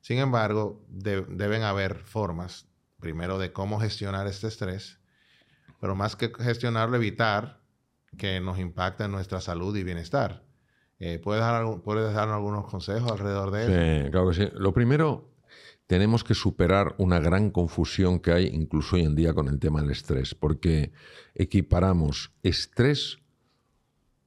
[0.00, 2.68] Sin embargo, deben haber formas,
[3.00, 5.00] primero, de cómo gestionar este estrés,
[5.80, 7.60] pero más que gestionarlo, evitar
[8.18, 10.44] que nos impacte en nuestra salud y bienestar.
[10.98, 14.04] Eh, ¿puedes, dar, ¿Puedes darnos algunos consejos alrededor de eso?
[14.04, 14.48] Sí, claro que sí.
[14.54, 15.34] Lo primero,
[15.86, 19.80] tenemos que superar una gran confusión que hay incluso hoy en día con el tema
[19.80, 20.92] del estrés, porque
[21.34, 23.23] equiparamos estrés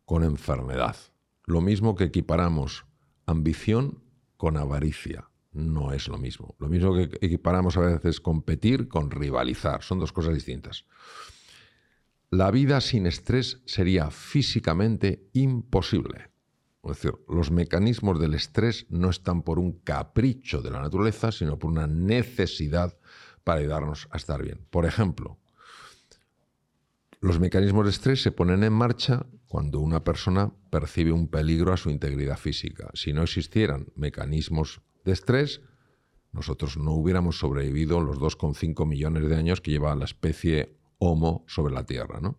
[0.07, 0.95] con enfermedad.
[1.43, 2.85] Lo mismo que equiparamos
[3.25, 4.01] ambición
[4.37, 5.29] con avaricia.
[5.51, 6.55] No es lo mismo.
[6.59, 9.83] Lo mismo que equiparamos a veces competir con rivalizar.
[9.83, 10.85] Son dos cosas distintas.
[12.29, 16.31] La vida sin estrés sería físicamente imposible.
[16.83, 21.59] Es decir, los mecanismos del estrés no están por un capricho de la naturaleza, sino
[21.59, 22.97] por una necesidad
[23.43, 24.65] para ayudarnos a estar bien.
[24.69, 25.37] Por ejemplo,
[27.19, 31.77] los mecanismos de estrés se ponen en marcha cuando una persona percibe un peligro a
[31.77, 32.89] su integridad física.
[32.93, 35.61] Si no existieran mecanismos de estrés,
[36.31, 41.73] nosotros no hubiéramos sobrevivido los 2,5 millones de años que lleva la especie Homo sobre
[41.73, 42.19] la Tierra.
[42.21, 42.37] ¿no?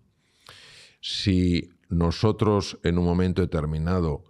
[1.01, 4.25] Si nosotros en un momento determinado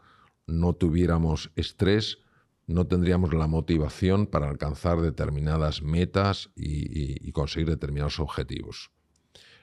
[0.47, 2.21] no tuviéramos estrés,
[2.67, 8.91] no tendríamos la motivación para alcanzar determinadas metas y conseguir determinados objetivos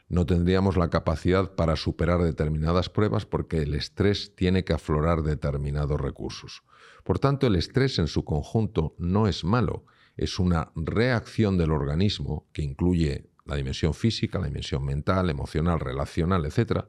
[0.07, 5.99] no tendríamos la capacidad para superar determinadas pruebas porque el estrés tiene que aflorar determinados
[5.99, 6.63] recursos.
[7.03, 12.47] Por tanto, el estrés en su conjunto no es malo, es una reacción del organismo
[12.53, 16.85] que incluye la dimensión física, la dimensión mental, emocional, relacional, etc.,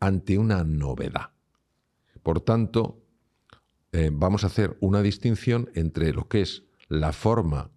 [0.00, 1.30] ante una novedad.
[2.22, 3.04] Por tanto,
[3.92, 7.70] eh, vamos a hacer una distinción entre lo que es la forma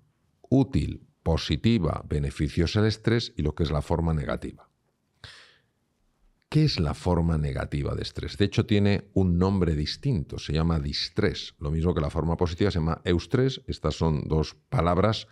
[0.49, 4.69] útil positiva, beneficiosa del estrés y lo que es la forma negativa.
[6.49, 8.37] ¿Qué es la forma negativa de estrés?
[8.37, 11.55] De hecho, tiene un nombre distinto, se llama distrés.
[11.57, 13.63] Lo mismo que la forma positiva se llama eustrés.
[13.65, 15.27] Estas son dos palabras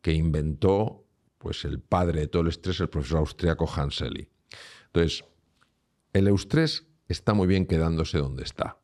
[0.00, 4.30] que inventó pues, el padre de todo el estrés, el profesor austriaco Hans Selye.
[4.86, 5.26] Entonces,
[6.14, 8.78] el eustrés está muy bien quedándose donde está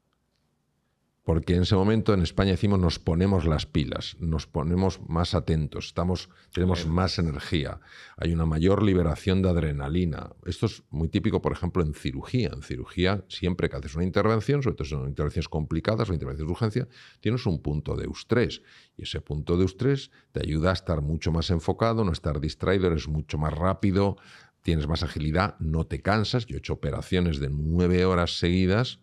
[1.31, 5.87] porque en ese momento en España decimos nos ponemos las pilas, nos ponemos más atentos,
[5.87, 7.79] estamos, tenemos más energía,
[8.17, 10.33] hay una mayor liberación de adrenalina.
[10.45, 12.51] Esto es muy típico, por ejemplo, en cirugía.
[12.53, 16.49] En cirugía, siempre que haces una intervención, sobre todo si son intervenciones complicadas o intervenciones
[16.49, 16.89] de urgencia,
[17.21, 18.63] tienes un punto de estrés.
[18.97, 22.89] Y ese punto de estrés te ayuda a estar mucho más enfocado, no estar distraído,
[22.89, 24.17] eres mucho más rápido,
[24.63, 26.47] tienes más agilidad, no te cansas.
[26.47, 28.99] Yo he hecho operaciones de nueve horas seguidas,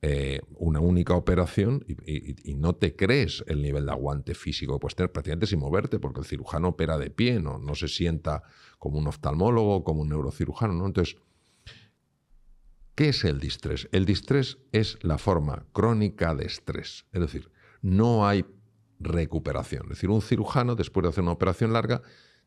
[0.00, 4.94] eh, una única operación, y, no te crees el nivel de aguante físico que puedes
[4.94, 8.44] tener prácticamente sin moverte, porque el cirujano opera de pie, no, no se sienta
[8.78, 10.74] como un oftalmólogo, como un neurocirujano.
[10.74, 10.86] ¿no?
[10.86, 11.16] Entonces,
[12.94, 13.88] ¿qué es el distrés?
[13.90, 17.06] El distrés es la forma crónica de estrés.
[17.12, 17.50] Es decir,
[17.82, 18.44] no hay
[19.00, 19.84] recuperación.
[19.84, 22.02] Es decir, un cirujano, después de hacer una operación larga,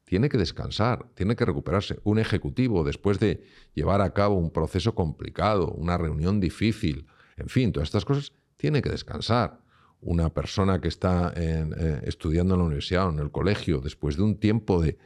[0.05, 1.99] tiene que descansar, tiene que recuperarse.
[2.03, 7.07] Un ejecutivo, después de llevar a cabo un proceso complicado, una reunión difícil,
[7.41, 9.59] en fin, todas estas cosas, tiene que descansar.
[10.01, 14.23] Una persona que está eh, estudiando en la universidad o en el colegio, después de
[14.23, 14.97] un tiempo de,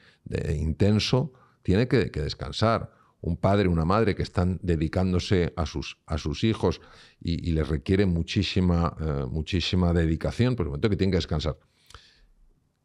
[0.58, 2.92] intenso, tiene que, descansar.
[3.22, 6.80] Un padre, una madre que están dedicándose a sus, hijos
[7.20, 11.58] y, les requiere muchísima, eh, muchísima dedicación, por el momento que tienen que descansar.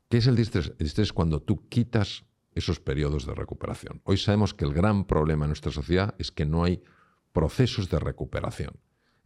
[0.08, 0.72] ¿Qué es el distrés?
[0.78, 4.00] El distrés es cuando tú quitas esos periodos de recuperación.
[4.04, 6.82] Hoy sabemos que el gran problema en nuestra sociedad es que no hay
[7.32, 8.72] procesos de recuperación.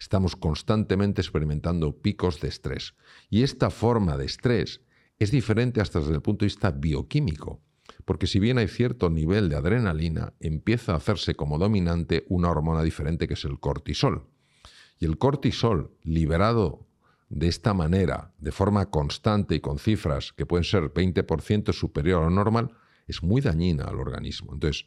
[0.05, 2.95] Estamos constantemente experimentando picos de estrés.
[3.31, 4.83] Y esta forma de estrés
[5.19, 7.62] es diferente hasta desde el punto de vista bioquímico,
[8.05, 12.83] porque si bien hay cierto nivel de adrenalina, empieza a hacerse como dominante una hormona
[12.83, 14.27] diferente que es el cortisol.
[14.99, 16.87] Y el cortisol, liberado
[17.31, 22.25] de esta manera, de forma constante y con cifras que pueden ser 20% superior a
[22.25, 24.53] lo normal, es muy dañina al organismo.
[24.53, 24.85] Entonces,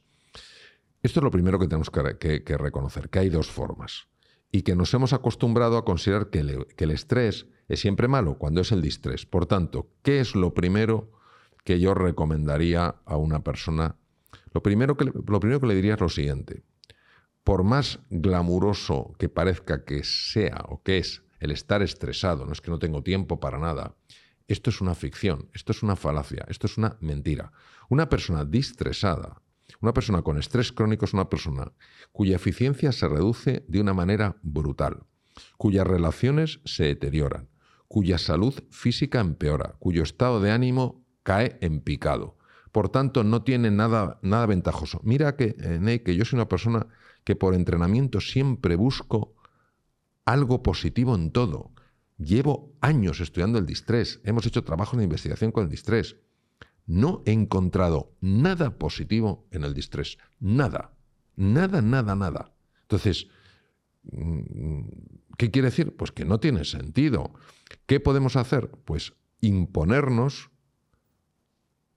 [1.02, 4.08] esto es lo primero que tenemos que, reconocer, que hay dos formas
[4.52, 8.72] y que nos hemos acostumbrado a considerar que, el estrés es siempre malo cuando es
[8.72, 9.26] el distrés.
[9.26, 11.12] Por tanto, ¿qué es lo primero
[11.64, 13.98] que yo recomendaría a una persona?
[14.54, 16.64] Lo primero que, lo primero que le diría es lo siguiente.
[17.44, 22.62] Por más glamuroso que parezca que sea o que es el estar estresado, no es
[22.62, 23.96] que no tengo tiempo para nada.
[24.48, 27.52] Esto es una ficción, esto es una falacia, esto es una mentira.
[27.90, 29.42] Una persona distresada,
[29.82, 31.72] una persona con estrés crónico es una persona
[32.12, 35.04] cuya eficiencia se reduce de una manera brutal,
[35.58, 37.50] cuyas relaciones se deterioran,
[37.88, 42.38] cuya salud física empeora, cuyo estado de ánimo cae en picado.
[42.72, 45.00] Por tanto, no tiene nada, nada ventajoso.
[45.04, 46.88] Mira que, eh, que yo soy una persona
[47.24, 49.36] que por entrenamiento siempre busco
[50.26, 51.72] algo positivo en todo.
[52.18, 56.18] Llevo años estudiando el distrés, hemos hecho trabajo de investigación con el distrés.
[56.88, 60.18] No he encontrado nada positivo en el distrés.
[60.40, 60.94] Nada.
[61.36, 62.54] Nada, nada, nada.
[62.82, 63.28] Entonces,
[64.04, 64.82] mm,
[65.38, 65.96] ¿qué quiere decir?
[65.96, 67.34] Pues que no tiene sentido.
[67.86, 68.72] ¿Qué podemos hacer?
[68.86, 70.50] Pues imponernos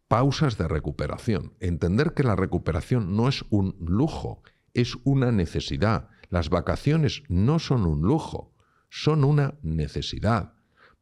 [0.09, 1.55] pausas de recuperación.
[1.61, 4.43] Entender que la recuperación no es un lujo,
[4.75, 6.09] es una necesidad.
[6.31, 8.53] Las vacaciones no son un lujo,
[8.89, 10.55] son una necesidad.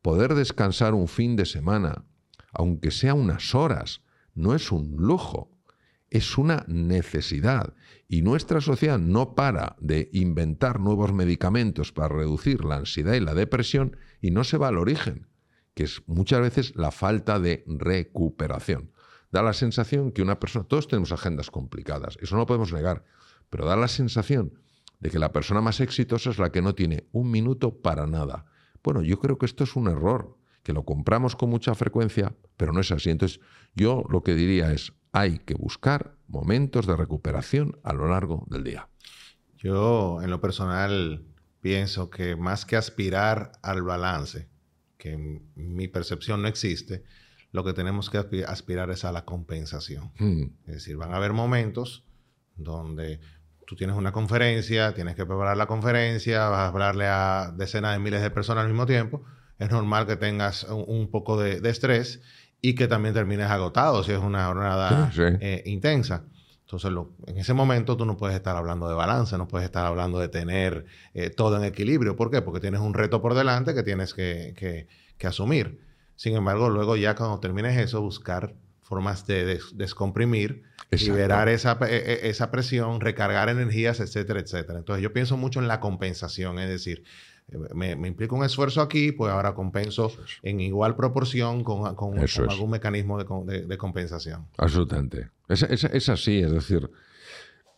[0.02, 2.04] Poder descansar un fin de semana,
[2.58, 4.02] aunque sea unas horas,
[4.34, 5.50] no es un lujo,
[6.10, 7.74] es una necesidad.
[8.08, 13.34] Y nuestra sociedad no para de inventar nuevos medicamentos para reducir la ansiedad y la
[13.34, 15.28] depresión y no se va al origen,
[15.74, 18.90] que es muchas veces la falta de recuperación.
[19.30, 23.04] Da la sensación que una persona, todos tenemos agendas complicadas, eso no lo podemos negar,
[23.50, 24.54] pero da la sensación
[24.98, 28.46] de que la persona más exitosa es la que no tiene un minuto para nada.
[28.82, 30.37] Bueno, yo creo que esto es un error,
[30.68, 33.08] que lo compramos con mucha frecuencia, pero no es así.
[33.08, 33.40] Entonces,
[33.74, 38.64] yo lo que diría es, hay que buscar momentos de recuperación a lo largo del
[38.64, 38.86] día.
[39.56, 41.24] Yo, en lo personal,
[41.62, 44.50] pienso que más que aspirar al balance,
[44.98, 47.02] que en mi percepción no existe,
[47.50, 50.12] lo que tenemos que aspirar es a la compensación.
[50.18, 50.42] Mm.
[50.66, 52.04] Es decir, van a haber momentos
[52.56, 53.20] donde
[53.66, 58.00] tú tienes una conferencia, tienes que preparar la conferencia, vas a hablarle a decenas de
[58.00, 59.24] miles de personas al mismo tiempo,
[59.58, 62.20] es normal que tengas un, poco de, estrés
[62.60, 66.24] y que también termines agotado si es una jornada eh, intensa.
[66.70, 66.92] Entonces,
[67.26, 70.28] en ese momento tú no puedes estar hablando de balance, no puedes estar hablando de
[70.28, 72.14] tener eh, todo en equilibrio.
[72.14, 72.42] ¿Por qué?
[72.42, 74.86] Porque tienes un reto por delante que tienes que,
[75.24, 75.80] asumir.
[76.14, 82.28] Sin embargo, luego ya cuando termines eso, buscar formas de descomprimir liberar esa, e, e,
[82.28, 84.78] esa presión, recargar energías, etcétera, etcétera.
[84.78, 87.02] Entonces yo pienso mucho en la compensación, es decir,
[87.74, 92.70] me, me implica un esfuerzo aquí, pues ahora compenso en igual proporción con, con, algún
[92.70, 94.46] mecanismo de, compensación.
[94.58, 95.30] Absolutamente.
[95.48, 96.90] Es, es, así, es decir,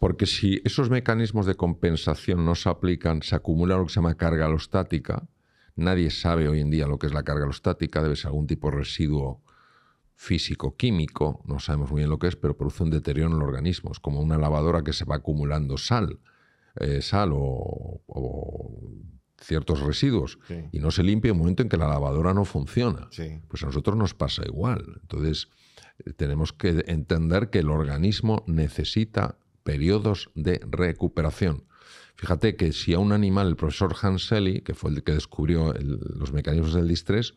[0.00, 4.16] porque si esos mecanismos de compensación no se aplican, se acumula lo que se llama
[4.16, 5.28] carga alostática.
[5.76, 8.70] Nadie sabe hoy en día lo que es la carga alostática, debe ser algún tipo
[8.70, 9.42] de residuo
[10.16, 13.90] físico-químico, no sabemos muy bien lo que es, pero produce un deterioro en el organismo.
[13.92, 16.18] Es como una lavadora que se va acumulando sal,
[16.76, 18.02] eh, sal o,
[19.40, 20.38] ciertos residuos
[20.72, 23.08] y no se limpia en un momento en que la lavadora no funciona.
[23.48, 25.00] Pues a nosotros nos pasa igual.
[25.02, 25.48] Entonces,
[26.04, 31.64] eh, tenemos que entender que el organismo necesita periodos de recuperación.
[32.16, 36.32] Fíjate que si a un animal, el profesor Hanseli, que fue el que descubrió los
[36.32, 37.34] mecanismos del distrés,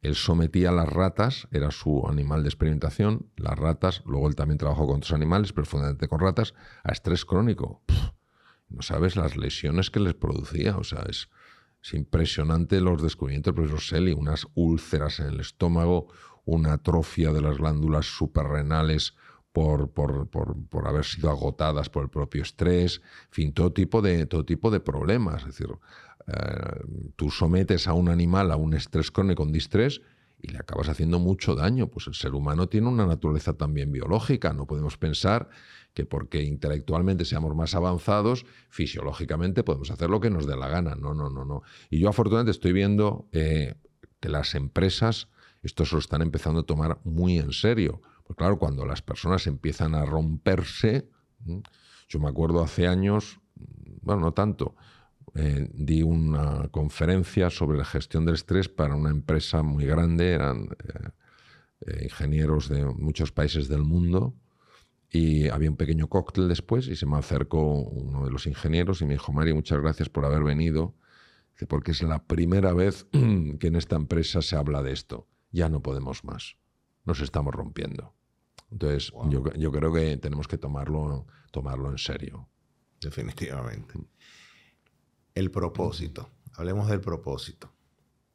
[0.00, 4.58] él sometía a las ratas, era su animal de experimentación, las ratas, luego él también
[4.58, 6.54] trabajó con otros animales, pero fundamentalmente con ratas,
[6.84, 7.82] a estrés crónico.
[8.68, 11.28] No sabes las lesiones que les producía, o sea, es,
[11.92, 16.08] impresionante los descubrimientos del profesor Selly, unas úlceras en el estómago,
[16.44, 19.14] una atrofia de las glándulas suprarrenales
[19.52, 24.26] por, por, por, haber sido agotadas por el propio estrés, en fin, todo tipo de,
[24.26, 25.42] todo tipo de problemas.
[25.42, 25.68] Es decir,
[26.26, 26.80] eh,
[27.14, 30.02] tú sometes a un animal a un estrés crónico, un distrés,
[30.38, 31.88] y le acabas haciendo mucho daño.
[31.88, 34.52] Pues el ser humano tiene una naturaleza también biológica.
[34.52, 35.48] No podemos pensar
[35.96, 40.94] que porque intelectualmente seamos más avanzados, fisiológicamente podemos hacer lo que nos dé la gana.
[40.94, 41.62] No, no, no, no.
[41.88, 43.76] Y yo afortunadamente estoy viendo eh,
[44.20, 45.28] que las empresas
[45.62, 48.02] esto se lo están empezando a tomar muy en serio.
[48.24, 51.08] Pues claro, cuando las personas empiezan a romperse,
[52.08, 53.40] yo me acuerdo hace años,
[54.02, 54.76] bueno, no tanto,
[55.34, 60.68] eh, di una conferencia sobre la gestión del estrés para una empresa muy grande, eran
[61.80, 64.34] eh, ingenieros de muchos países del mundo,
[65.16, 69.06] y había un pequeño cóctel después y se me acercó uno de los ingenieros y
[69.06, 70.94] me dijo, Mario, muchas gracias por haber venido,
[71.68, 75.26] porque es la primera vez que en esta empresa se habla de esto.
[75.52, 76.58] Ya no podemos más,
[77.06, 78.14] nos estamos rompiendo.
[78.70, 82.48] Entonces, yo, yo, creo que tenemos que tomarlo, tomarlo en serio.
[83.00, 83.94] Definitivamente.
[85.34, 86.28] El propósito.
[86.54, 87.72] Hablemos del propósito.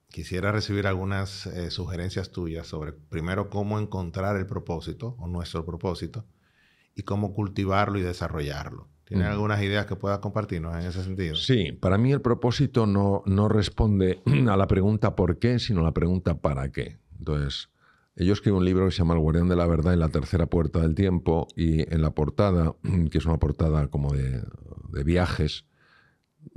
[0.08, 6.26] Quisiera recibir algunas eh, sugerencias tuyas sobre, primero, cómo encontrar el propósito o nuestro propósito
[6.96, 8.88] y cómo cultivarlo y desarrollarlo.
[9.06, 9.32] ¿Tienes mm.
[9.32, 11.36] algunas ideas que puedas compartirnos en ese sentido?
[11.36, 15.84] Sí, para mí el propósito no, no responde a la pregunta por qué, sino a
[15.84, 16.98] la pregunta para qué.
[17.20, 17.70] Entonces,
[18.16, 20.46] yo escribo un libro que se llama El Guardián de la Verdad y la Tercera
[20.46, 22.74] Puerta del Tiempo, y en la portada,
[23.12, 24.44] que es una portada como de,
[24.90, 25.66] de viajes,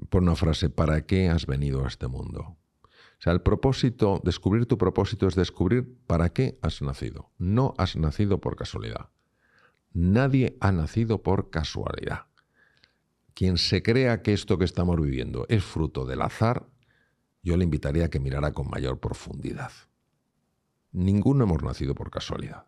[0.09, 2.57] por una frase, ¿para qué has venido a este mundo?
[2.81, 7.31] O sea, el propósito, descubrir tu propósito es descubrir para qué has nacido.
[7.39, 9.09] No has nacido por casualidad.
[9.95, 12.27] Nadie ha nacido por casualidad.
[13.33, 16.67] Quien se crea que esto que estamos viviendo es fruto del azar,
[17.45, 19.71] yo le invitaría a que mirara con mayor profundidad.
[20.91, 22.67] Ninguno hemos nacido por casualidad.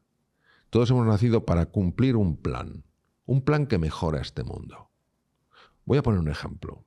[0.71, 2.85] Todos hemos nacido para cumplir un plan,
[3.25, 4.91] un plan que mejora este mundo.
[5.85, 6.85] Voy a poner un ejemplo.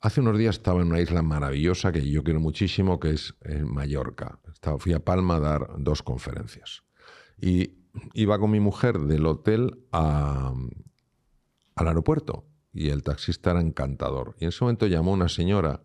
[0.00, 3.70] Hace unos días estaba en una isla maravillosa que yo quiero muchísimo, que es en
[3.70, 4.38] Mallorca.
[4.50, 6.82] Estaba, fui a Palma a dar dos conferencias.
[7.40, 7.77] Y
[8.14, 10.68] iba con mi mujer del hotel al
[11.76, 14.36] aeropuerto y el taxista era encantador.
[14.38, 15.82] Y en ese momento llamó una señora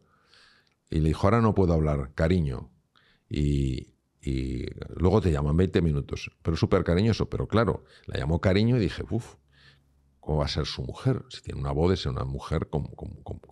[0.89, 2.71] y le dijo, ahora no puedo hablar, cariño.
[3.29, 6.31] Y, y luego te llaman 20 minutos.
[6.41, 7.29] Pero súper cariñoso.
[7.29, 9.35] Pero claro, la llamó cariño y dije, uff,
[10.23, 11.25] ¿Cómo va a ser su mujer?
[11.27, 12.89] Si tiene una voz de ser una mujer con,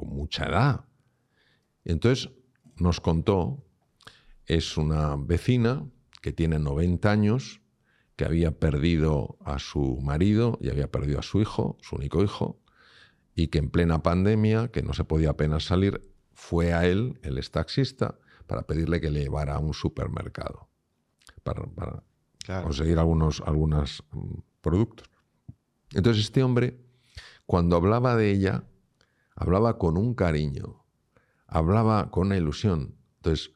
[0.08, 0.86] mucha edad.
[1.84, 2.32] Entonces
[2.78, 3.66] nos contó,
[4.46, 5.86] es una vecina
[6.22, 7.62] que tiene 90 años,
[8.22, 12.62] que había perdido a su marido y había perdido a su hijo, su único hijo,
[13.34, 17.40] y que en plena pandemia, que no se podía apenas salir, fue a él, el
[17.40, 20.70] es taxista, para pedirle que le llevara a un supermercado
[21.42, 21.64] para,
[22.62, 25.10] conseguir algunos, algunos mm, productos.
[25.92, 26.80] Entonces este hombre,
[27.48, 28.66] cuando hablaba de ella,
[29.34, 30.86] hablaba con un cariño,
[31.48, 32.94] hablaba con una ilusión.
[33.16, 33.52] Entonces,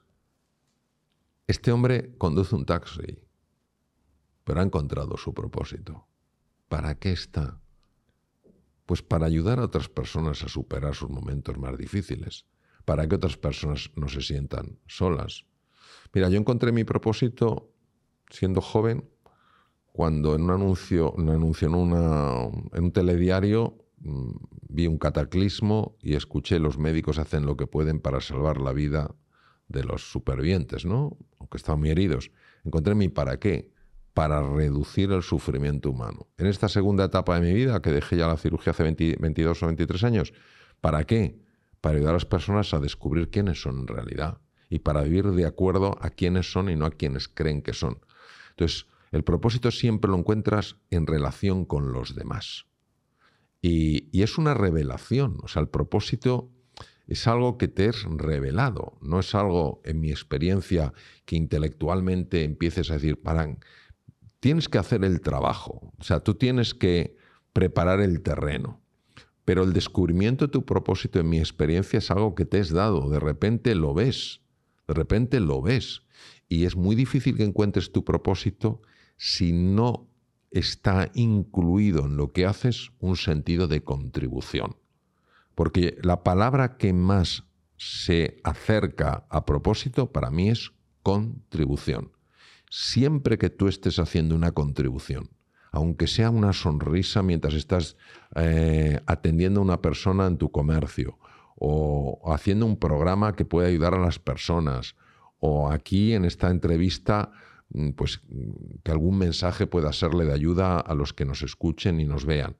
[1.45, 3.24] este hombre conduce un taxi,
[4.46, 6.08] pero ha encontrado su propósito.
[6.70, 7.60] ¿Para qué está?
[8.86, 12.46] Pues para ayudar a otras personas a superar sus momentos más difíciles,
[12.86, 15.46] para que otras personas no se sientan solas.
[16.14, 17.74] Mira, yo encontré mi propósito
[18.30, 19.10] siendo joven
[19.91, 24.32] cuando en un anuncio, un anuncio en, un telediario mm,
[24.70, 29.16] vi un cataclismo y escuché los médicos hacen lo que pueden para salvar la vida
[29.68, 31.18] de los supervivientes, ¿no?
[31.39, 32.30] Aunque estaban muy heridos.
[32.64, 33.72] Encontré mi para qué,
[34.16, 36.30] para reducir el sufrimiento humano.
[36.38, 39.66] En esta segunda etapa de mi vida, que dejé ya la cirugía hace 22 o
[39.66, 40.34] 23 años,
[40.80, 41.38] ¿para qué?
[41.82, 44.39] Para ayudar a las personas a descubrir quiénes son en realidad
[44.70, 47.99] y para vivir de acuerdo a quiénes son y no a quienes creen que son.
[48.51, 52.68] Entonces, el propósito siempre lo encuentras en relación con los demás.
[53.61, 56.51] Y, es una revelación, o sea, el propósito
[57.05, 60.93] es algo que te es revelado, no es algo, en mi experiencia,
[61.26, 63.59] que intelectualmente empieces a decir, paran,
[64.46, 67.18] tienes que hacer el trabajo, o sea, tú tienes que
[67.52, 68.80] preparar el terreno.
[69.43, 73.10] Pero el descubrimiento de tu propósito, en mi experiencia, es algo que te es dado,
[73.10, 74.41] de repente lo ves,
[74.88, 76.04] de repente lo ves.
[76.48, 78.84] Y es muy difícil que encuentres tu propósito
[79.18, 80.12] si no
[80.52, 84.76] está incluido en lo que haces un sentido de contribución.
[85.56, 87.46] Porque la palabra que más
[87.78, 90.72] se acerca a propósito para mí es
[91.02, 92.14] contribución.
[92.78, 95.30] Siempre que tú estés haciendo una contribución,
[95.71, 97.95] aunque sea una sonrisa mientras estás
[98.36, 101.17] eh, atendiendo a una persona en tu comercio,
[101.55, 104.97] o haciendo un programa que pueda ayudar a las personas,
[105.39, 107.32] o aquí en esta entrevista,
[107.69, 108.19] mm, pues
[108.84, 112.57] que algún mensaje pueda serle de ayuda a los que nos escuchen y nos vean.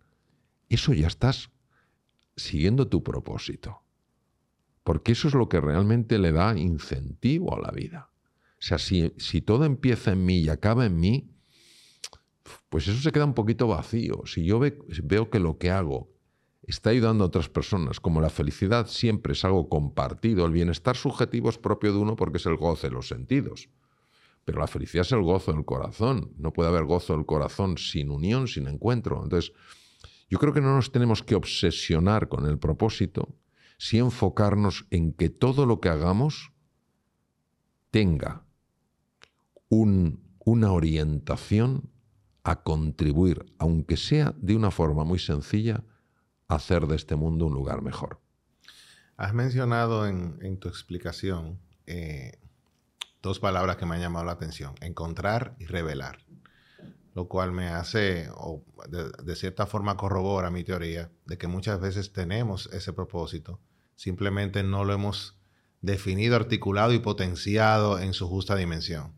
[0.70, 1.50] Eso ya estás
[2.38, 3.82] siguiendo tu propósito.
[4.86, 8.15] Porque eso es lo que realmente le da incentivo a la vida.
[8.66, 11.30] Sea, si, si todo empieza en mí y acaba en mí,
[12.68, 14.24] pues eso se queda un poquito vacío.
[14.26, 16.12] Si yo veo que lo que hago
[16.64, 21.52] está ayudando a otras personas, como la felicidad siempre es algo compartido, el bienestar subjetivo
[21.52, 23.70] es propio de uno porque es el goce de los sentidos.
[24.46, 26.34] Pero la felicidad es el gozo del corazón.
[26.36, 29.22] No puede haber gozo del corazón sin unión, sin encuentro.
[29.22, 29.54] Entonces,
[30.28, 33.38] yo creo que no nos tenemos que obsesionar con el propósito,
[33.78, 36.52] si enfocarnos en que todo lo que hagamos
[37.92, 38.45] tenga
[39.70, 41.90] una orientación
[42.44, 45.84] a contribuir, aunque sea de una forma muy sencilla,
[46.48, 48.20] a hacer de este mundo un lugar mejor.
[49.18, 52.38] Has mencionado en, tu explicación eh,
[53.22, 56.20] dos palabras que me han llamado la atención, encontrar y revelar,
[57.16, 62.14] lo cual me hace, o de, cierta forma corrobora mi teoría de que muchas veces
[62.14, 63.60] tenemos ese propósito,
[63.96, 65.40] simplemente no lo hemos
[65.82, 69.14] definido, articulado y potenciado en su justa dimensión.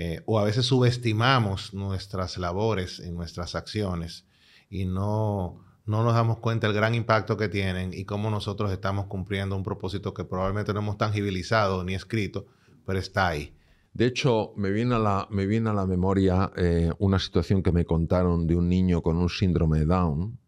[0.00, 4.24] Eh, o a veces subestimamos nuestras labores y nuestras acciones
[4.70, 9.06] y no, no nos damos cuenta del gran impacto que tienen y cómo nosotros estamos
[9.06, 12.46] cumpliendo un propósito que probablemente no hemos tangibilizado ni escrito,
[12.86, 13.52] pero está ahí.
[13.92, 17.72] De hecho, me viene a la, me viene a la memoria eh, una situación que
[17.72, 20.38] me contaron de un niño con un síndrome de Down,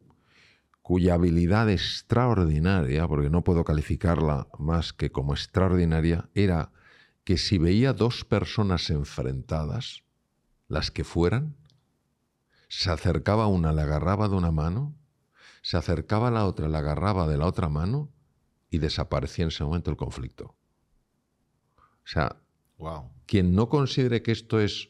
[0.81, 6.71] cuya habilidad extraordinaria, porque no puedo calificarla más que como extraordinaria, era
[7.31, 10.03] que si veía dos personas enfrentadas,
[10.67, 11.55] las que fueran,
[12.69, 14.97] se acercaba una, le agarraba de una mano,
[15.63, 18.11] se acercaba a la otra, le agarraba de la otra mano
[18.69, 20.57] y desaparecía en ese momento el conflicto.
[21.77, 22.43] O sea,
[23.27, 24.89] quien no considere que esto es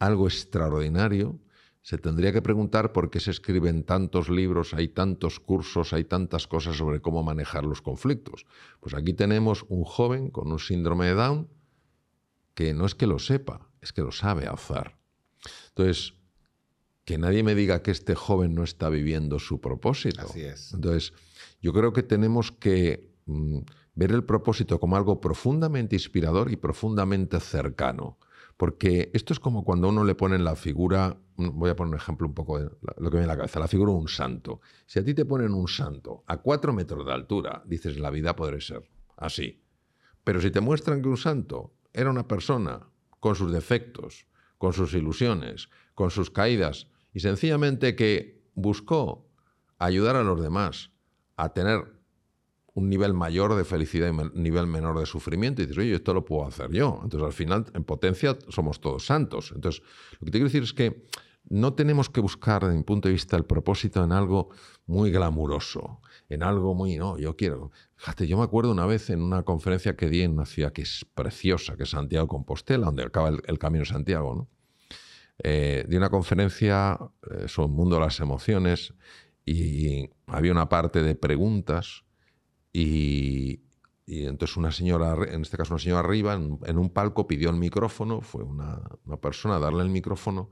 [0.00, 1.38] algo extraordinario,
[1.82, 6.48] se tendría que preguntar por qué se escriben tantos libros, hay tantos cursos, hay tantas
[6.48, 8.44] cosas sobre cómo manejar los conflictos.
[8.80, 11.55] Pues aquí tenemos un joven con un síndrome de Down
[12.56, 14.96] que no es que lo sepa, es que lo sabe hacer.
[15.68, 16.14] Entonces,
[17.04, 20.22] que nadie me diga que este joven no está viviendo su propósito.
[20.22, 20.72] Así es.
[20.72, 21.12] Entonces,
[21.60, 23.58] yo creo que tenemos que mm,
[23.94, 28.18] ver el propósito como algo profundamente inspirador y profundamente cercano.
[28.56, 32.26] Porque esto es como cuando uno le pone la figura, voy a poner un ejemplo
[32.26, 34.62] un poco de lo que me viene a la cabeza, la figura de un santo.
[34.86, 38.34] Si a ti te ponen un santo a cuatro metros de altura, dices, la vida
[38.34, 38.88] podré ser
[39.18, 39.62] así.
[40.24, 42.88] Pero si te muestran que un santo era una persona
[43.20, 44.26] con sus defectos,
[44.58, 49.26] con sus ilusiones, con sus caídas, y sencillamente que buscó
[49.78, 50.90] ayudar a los demás
[51.36, 51.96] a tener
[52.74, 55.62] un nivel mayor de felicidad y un nivel menor de sufrimiento.
[55.62, 57.00] Y dices, oye, esto lo puedo hacer yo.
[57.02, 59.52] Entonces, al final, en potencia, somos todos santos.
[59.54, 59.82] Entonces,
[60.20, 61.06] lo que te quiero decir es que
[61.48, 64.50] no tenemos que buscar, desde mi punto de vista, el propósito en algo
[64.86, 67.70] muy glamuroso, en algo muy, no, yo quiero.
[67.96, 70.82] Fíjate, yo me acuerdo una vez en una conferencia que di en una ciudad que
[70.82, 74.48] es preciosa, que es Santiago Compostela, donde acaba el, Camino de Santiago, ¿no?
[75.42, 76.98] Eh, di una conferencia
[77.30, 78.94] eh, sobre el mundo de las emociones
[79.44, 82.04] y había una parte de preguntas
[82.72, 83.62] y,
[84.06, 88.20] entonces una señora, en este caso una señora arriba, en, un palco pidió el micrófono,
[88.20, 88.82] fue una,
[89.20, 90.50] persona a darle el micrófono,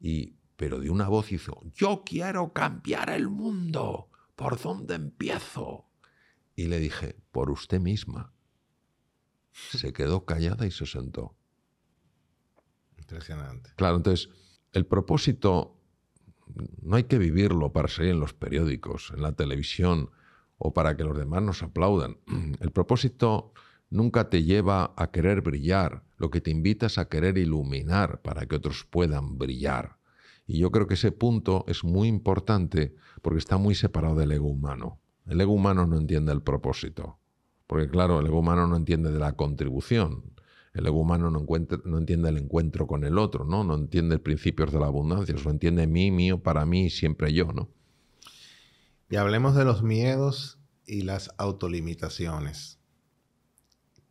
[0.00, 5.86] y, pero de una voz hizo, yo quiero cambiar el mundo, ¿por dónde empiezo?
[6.56, 8.32] Y le dije, por usted misma.
[9.52, 11.36] Se quedó callada y se sentó.
[12.98, 13.70] Impresionante.
[13.76, 14.30] Claro, entonces,
[14.72, 15.80] el propósito
[16.82, 20.10] no hay que vivirlo para salir en los periódicos, en la televisión,
[20.58, 22.18] o para que los demás nos aplaudan.
[22.60, 23.52] El propósito
[23.90, 28.46] nunca te lleva a querer brillar, lo que te invita es a querer iluminar para
[28.46, 29.98] que otros puedan brillar.
[30.46, 34.48] Y yo creo que ese punto es muy importante porque está muy separado del ego
[34.48, 35.00] humano.
[35.26, 37.18] El ego humano no entiende el propósito,
[37.66, 40.34] porque claro, el ego humano no entiende de la contribución.
[40.74, 41.46] El ego humano no,
[41.84, 43.64] no entiende el encuentro con el otro, ¿no?
[43.64, 47.70] No entiende principios de la abundancia, solo entiende mí, mío, para mí, siempre yo, ¿no?
[49.08, 52.80] Y hablemos de los miedos y las autolimitaciones.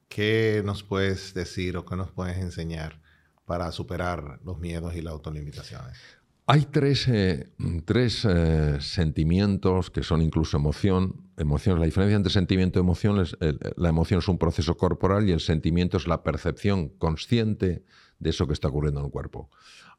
[0.08, 3.02] ¿Qué nos puedes decir o qué nos puedes enseñar
[3.46, 5.98] para superar los miedos y las autolimitaciones?
[6.46, 7.50] Hay tres, eh,
[7.86, 11.32] tres eh, sentimientos que son incluso emoción.
[11.38, 13.36] La diferencia entre sentimiento y emoción es
[13.78, 17.86] la emoción es un proceso corporal y el sentimiento es la percepción consciente
[18.20, 19.50] de eso que está ocurriendo en el cuerpo.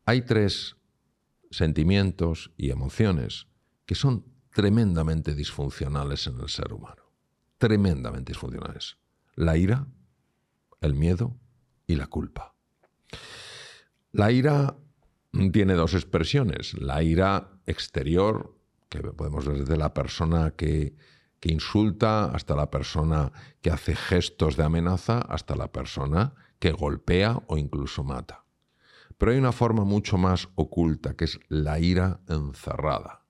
[0.05, 0.77] Hay tres
[1.51, 3.47] sentimientos y emociones
[3.87, 7.03] que son tremendamente disfuncionales en el ser humano.
[7.59, 8.99] Tremendamente disfuncionales.
[9.35, 9.87] La ira,
[10.81, 11.37] el miedo
[11.87, 12.55] y la culpa.
[14.13, 14.77] La ira
[15.53, 16.75] tiene dos expresiones.
[16.75, 18.57] La ira exterior,
[18.89, 20.95] que podemos ver desde la persona que,
[21.41, 27.43] que insulta hasta la persona que hace gestos de amenaza, hasta la persona que golpea
[27.49, 28.45] o incluso mata.
[29.19, 33.27] Pero hay una forma mucho más oculta, que es la ira encerrada,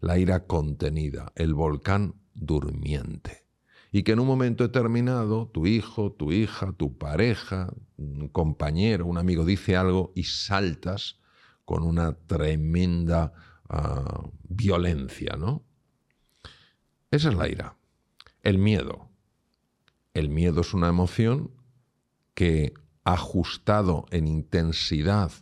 [0.00, 3.41] la ira contenida, el volcán durmiente.
[3.94, 9.18] Y que en un momento determinado tu hijo, tu hija, tu pareja, un compañero, un
[9.18, 11.20] amigo dice algo y saltas
[11.66, 13.34] con una tremenda
[13.68, 15.62] ah, violencia, ¿no?
[17.10, 17.76] Esa es la ira.
[18.42, 19.10] El miedo.
[20.14, 21.50] El miedo es una emoción
[22.32, 22.72] que
[23.04, 25.32] ajustado en intensidad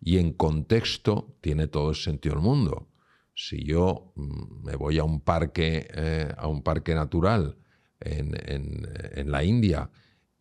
[0.00, 2.88] y en contexto tiene todo el sentido del mundo.
[3.36, 7.56] Si yo mm, me voy a un parque, eh, a un parque natural
[8.00, 9.90] en, la India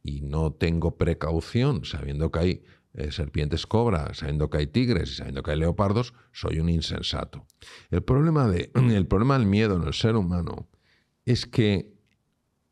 [0.02, 5.16] y no tengo precaución, sabiendo que hay eh, serpientes cobra, sabiendo que hay tigres y
[5.16, 7.46] sabiendo que hay leopardos, soy un insensato.
[7.90, 10.70] El problema, de, el problema del miedo en el ser humano
[11.26, 11.94] es que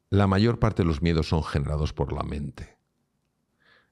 [0.10, 2.78] la mayor parte de los miedos son generados por la mente.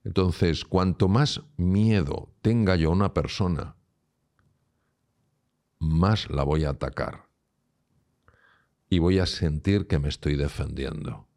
[0.04, 3.76] Entonces, cuanto más miedo tenga yo a una persona,
[5.80, 7.29] más la voy a atacar.
[8.90, 11.28] Y voy a sentir que me estoy defendiendo.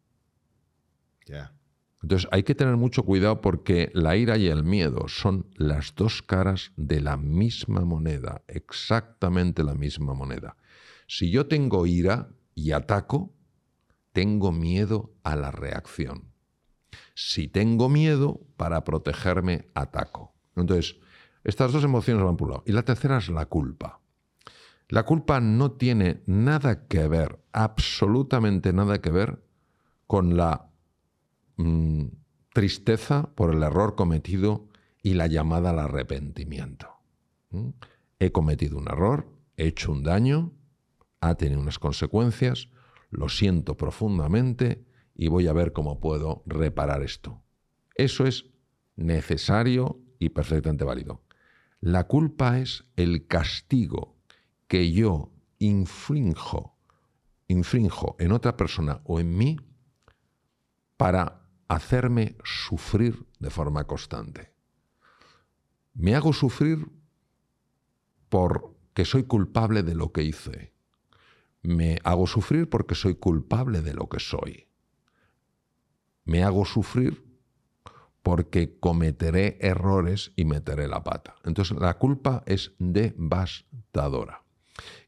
[2.01, 6.21] Entonces hay que tener mucho cuidado porque la ira y el miedo son las dos
[6.21, 10.57] caras de la misma moneda, exactamente la misma moneda.
[11.07, 13.33] Si yo tengo ira y ataco,
[14.11, 16.33] tengo miedo a la reacción.
[17.15, 20.35] Si tengo miedo, para protegerme, ataco.
[20.55, 20.97] Entonces,
[21.43, 22.63] estas dos emociones van por un lado.
[22.65, 24.01] Y la tercera es la culpa.
[24.89, 29.43] La culpa no tiene nada que ver, absolutamente nada que ver,
[30.07, 30.69] con la
[31.57, 32.05] mm,
[32.53, 34.67] tristeza por el error cometido
[35.01, 36.89] y la llamada al arrepentimiento.
[37.49, 37.69] ¿Mm?
[38.19, 39.27] He cometido un error,
[39.57, 40.53] he hecho un daño,
[41.21, 42.69] ha tenido unas consecuencias,
[43.09, 47.41] lo siento profundamente y voy a ver cómo puedo reparar esto.
[47.95, 48.45] Eso es
[48.95, 51.23] necesario y perfectamente válido.
[51.79, 54.12] La culpa es el castigo
[54.73, 56.75] que yo infrinjo,
[57.47, 59.59] en otra persona o en mí
[60.97, 64.51] para hacerme sufrir de forma constante.
[65.93, 66.89] Me hago sufrir
[68.29, 70.73] porque soy culpable de lo que hice.
[71.61, 74.67] Me hago sufrir porque soy culpable de lo que soy
[76.25, 77.23] me hago sufrir
[78.21, 81.35] porque cometeré errores y meteré la pata.
[81.43, 84.42] Entonces la culpa es devastadora.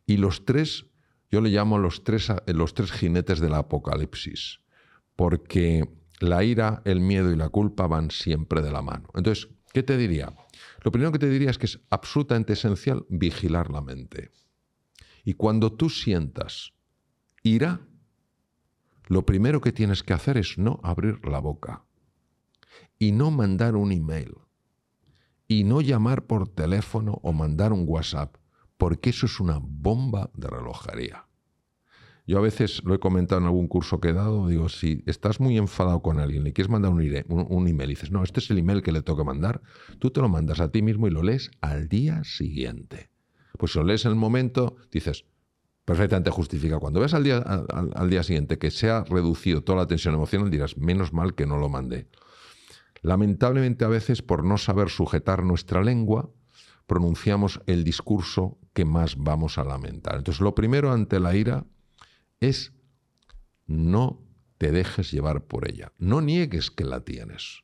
[0.06, 0.86] Y los tres,
[1.32, 4.60] yo le llamo los tres, los tres jinetes del apocalipsis,
[5.16, 5.90] porque
[6.20, 9.10] la ira, el miedo y la culpa van siempre de la mano.
[9.16, 10.34] Entonces, ¿qué te diría?
[10.84, 14.32] Lo primero que te diría es que es absolutamente esencial vigilar la mente.
[15.24, 16.74] Y cuando tú sientas
[17.42, 17.82] ira,
[19.08, 21.86] lo primero que tienes que hacer es no abrir la boca
[22.98, 24.36] y no mandar un email
[25.48, 28.38] y no llamar por teléfono o mandar un WhatsApp,
[28.78, 31.26] porque eso es una bomba de relojería.
[32.28, 35.40] Yo a veces lo he comentado en algún curso que he dado, digo, si estás
[35.40, 38.58] muy enfadado con alguien, le quieres mandar un, email y dices, no, este es el
[38.58, 39.62] email que le toca mandar,
[40.00, 43.12] tú te lo mandas a ti mismo y lo lees al día siguiente.
[43.60, 45.26] Pues si lo lees en el momento, dices,
[45.86, 46.80] perfectamente justifica.
[46.80, 50.50] Cuando ves al día, al, día siguiente que se ha reducido toda la tensión emocional,
[50.50, 52.08] dirás, menos mal que no lo mandé.
[53.04, 56.32] Lamentablemente a veces por no saber sujetar nuestra lengua,
[56.88, 60.18] pronunciamos el discurso que más vamos a lamentar.
[60.18, 61.66] Entonces lo primero ante la ira
[62.42, 62.74] es
[63.66, 64.22] no
[64.58, 67.64] te dejes llevar por ella, no niegues que la tienes,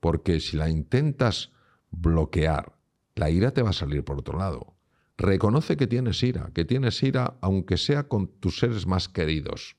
[0.00, 1.52] porque si la intentas
[1.92, 2.76] bloquear,
[3.14, 4.74] la ira te va a salir por otro lado.
[5.16, 9.76] Reconoce que tienes ira, que tienes ira aunque sea con tus seres más queridos.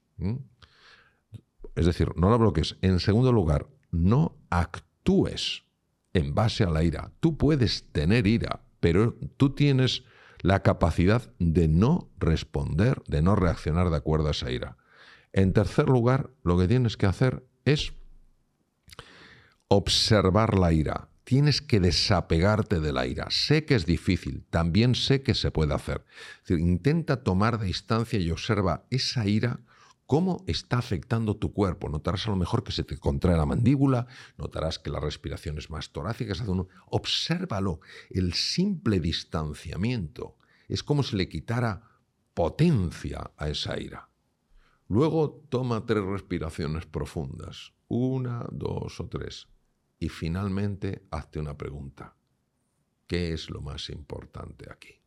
[1.76, 2.78] Es decir, no la bloques.
[2.82, 5.66] En segundo lugar, no actúes
[6.14, 7.12] en base a la ira.
[7.20, 10.04] Tú puedes tener ira, pero tú tienes
[10.42, 14.78] la capacidad de no responder, de no reaccionar de acuerdo a esa ira.
[15.34, 17.94] En tercer lugar, lo que tienes que hacer es
[19.68, 23.28] observar la ira tienes que desapegarte de la ira.
[23.30, 26.04] Sé que es difícil, también sé que se puede hacer.
[26.50, 29.62] intenta tomar distancia y observa esa ira
[30.12, 31.88] cómo está afectando tu cuerpo.
[31.88, 34.08] Notarás a lo mejor que se te contrae la mandíbula,
[34.38, 36.34] notarás que la respiración es más torácica.
[36.88, 37.80] Obsérvalo.
[38.10, 40.36] El simple distanciamiento
[40.68, 41.84] es como si le quitara
[42.34, 44.10] potencia a esa ira.
[44.90, 49.48] Luego toma tres respiraciones profundas, una, dos o tres,
[49.98, 52.18] y finalmente hazte una pregunta.
[53.08, 55.01] ¿Qué es lo más importante aquí?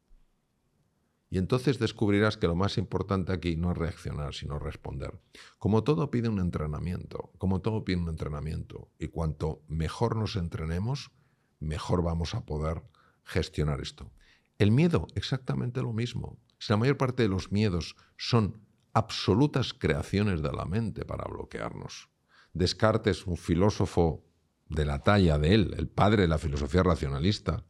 [1.34, 5.20] Y entonces descubrirás que lo más importante aquí no es reaccionar, sino responder.
[5.58, 8.92] Como todo pide un entrenamiento, como todo pide un entrenamiento.
[9.00, 11.10] Y cuanto mejor nos entrenemos,
[11.58, 12.84] mejor vamos a poder
[13.24, 14.12] gestionar esto.
[14.58, 16.38] El miedo, exactamente lo mismo.
[16.60, 22.10] Si la mayor parte de los miedos son absolutas creaciones de la mente para bloquearnos.
[22.52, 24.24] Descartes, un filósofo
[24.68, 27.64] de la talla de él, el padre de la filosofía racionalista,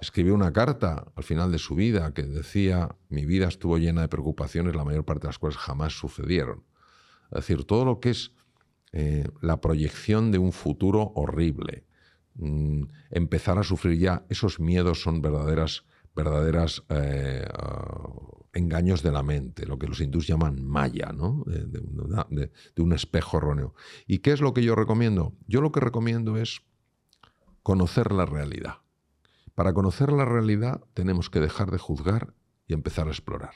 [0.00, 4.08] escribió una carta al final de su vida que decía, mi vida estuvo llena de
[4.08, 6.64] preocupaciones, la mayor parte de las cuales jamás sucedieron.
[7.30, 8.32] Es decir, todo lo que es
[8.92, 11.84] eh, la proyección de un futuro horrible,
[12.34, 15.84] mm, empezar a sufrir ya, esos miedos son verdaderas,
[16.14, 18.08] verdaderas eh, ah,
[18.54, 21.44] engaños de la mente, lo que los hindús llaman maya, ¿no?
[21.46, 23.74] de, de un espejo erróneo.
[24.06, 25.34] ¿Y qué es lo que yo recomiendo?
[25.46, 26.62] Yo lo que recomiendo es
[27.62, 28.78] conocer la realidad
[29.58, 32.32] para conocer la realidad tenemos que dejar de juzgar
[32.68, 33.54] y empezar a explorar.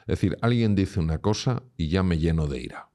[0.00, 2.90] Es decir, alguien dice una cosa y ya me lleno de ira.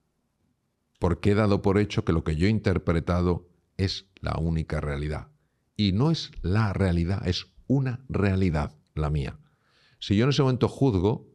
[1.00, 3.48] Porque he dado por hecho que lo que yo he interpretado
[3.78, 5.30] es la única realidad.
[5.78, 9.40] Y no es la realidad, es una realidad, la mía.
[10.00, 11.30] Si yo en ese momento juzgo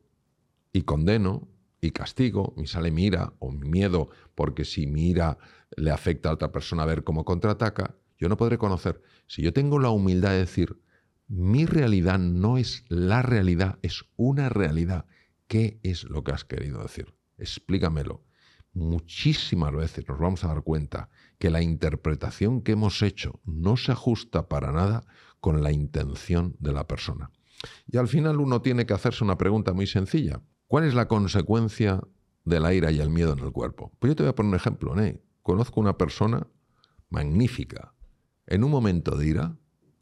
[0.74, 1.48] y condeno
[1.80, 5.38] y castigo, me sale mi ira o mi miedo, porque si mi ira
[5.74, 9.00] le afecta a otra persona a ver cómo contraataca, yo no podré conocer.
[9.26, 10.83] Si yo tengo la humildad de decir,
[11.28, 15.06] mi realidad no es la realidad, es una realidad.
[15.46, 17.14] ¿Qué es lo que has querido decir?
[17.38, 18.24] Explícamelo.
[18.72, 21.08] Muchísimas veces nos vamos a dar cuenta
[21.38, 25.04] que la interpretación que hemos hecho no se ajusta para nada
[25.40, 27.30] con la intención de la persona.
[27.86, 30.42] Y al final uno tiene que hacerse una pregunta muy sencilla.
[30.66, 32.02] ¿Cuál es la consecuencia
[32.44, 33.92] de la ira y el miedo en el cuerpo?
[33.98, 35.00] Pues yo te voy a poner un ejemplo.
[35.00, 35.22] ¿eh?
[35.42, 36.46] Conozco una persona
[37.10, 37.94] magnífica.
[38.46, 39.56] En un momento de ira,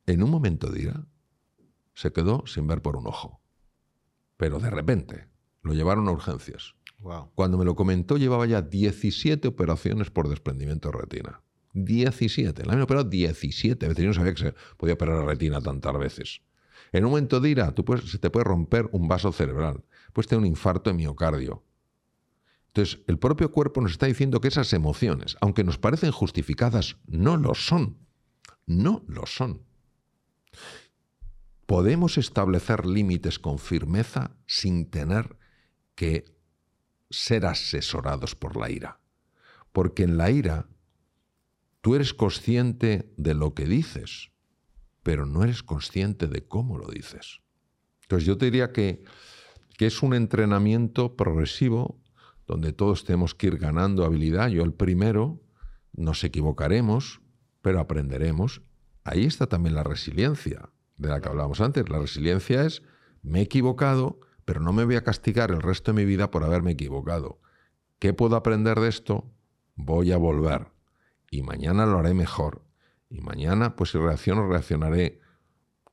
[0.06, 1.06] en un momento de ira,
[1.94, 3.40] se quedó sin ver por un ojo.
[4.36, 5.28] Pero de repente
[5.62, 6.74] lo llevaron a urgencias.
[7.34, 11.42] Cuando me lo comentó llevaba ya 17 operaciones por desprendimiento de retina.
[11.74, 12.64] 17.
[12.64, 14.02] La habían operado 17 veces.
[14.02, 16.42] Yo no sabía que se podía operar la retina tantas veces.
[16.92, 19.84] En un momento de ira, tú puedes, se te puede romper un vaso cerebral.
[20.12, 21.64] Puedes tener un infarto de miocardio.
[22.68, 27.36] Entonces, el propio cuerpo nos está diciendo que esas emociones, aunque nos parecen justificadas, no
[27.36, 27.98] lo son.
[28.66, 29.62] No lo son
[31.72, 35.38] podemos establecer límites con firmeza sin tener
[35.94, 36.26] que
[37.08, 39.00] ser asesorados por la ira.
[39.72, 40.68] Porque en la ira
[41.80, 44.32] tú eres consciente de lo que dices,
[45.02, 47.40] pero no eres consciente de cómo lo dices.
[48.02, 49.02] Entonces yo te diría que,
[49.78, 52.02] que es un entrenamiento progresivo
[52.46, 54.48] donde todos tenemos que ir ganando habilidad.
[54.50, 55.40] Yo el primero,
[55.94, 57.22] nos equivocaremos,
[57.62, 58.60] pero aprenderemos.
[59.04, 61.88] Ahí está también la resiliencia de la que hablábamos antes.
[61.88, 62.82] La resiliencia es,
[63.22, 66.44] me he equivocado, pero no me voy a castigar el resto de mi vida por
[66.44, 67.40] haberme equivocado.
[67.98, 69.30] ¿Qué puedo aprender de esto?
[69.76, 70.68] Voy a volver.
[71.30, 72.62] Y mañana lo haré mejor.
[73.08, 75.20] Y mañana, pues si reacciono, reaccionaré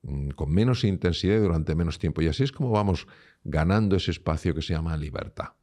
[0.02, 2.22] mm, con menos intensidad y durante menos tiempo.
[2.22, 3.08] Y así es como vamos
[3.43, 5.54] ganando ese espacio que se llama libertad.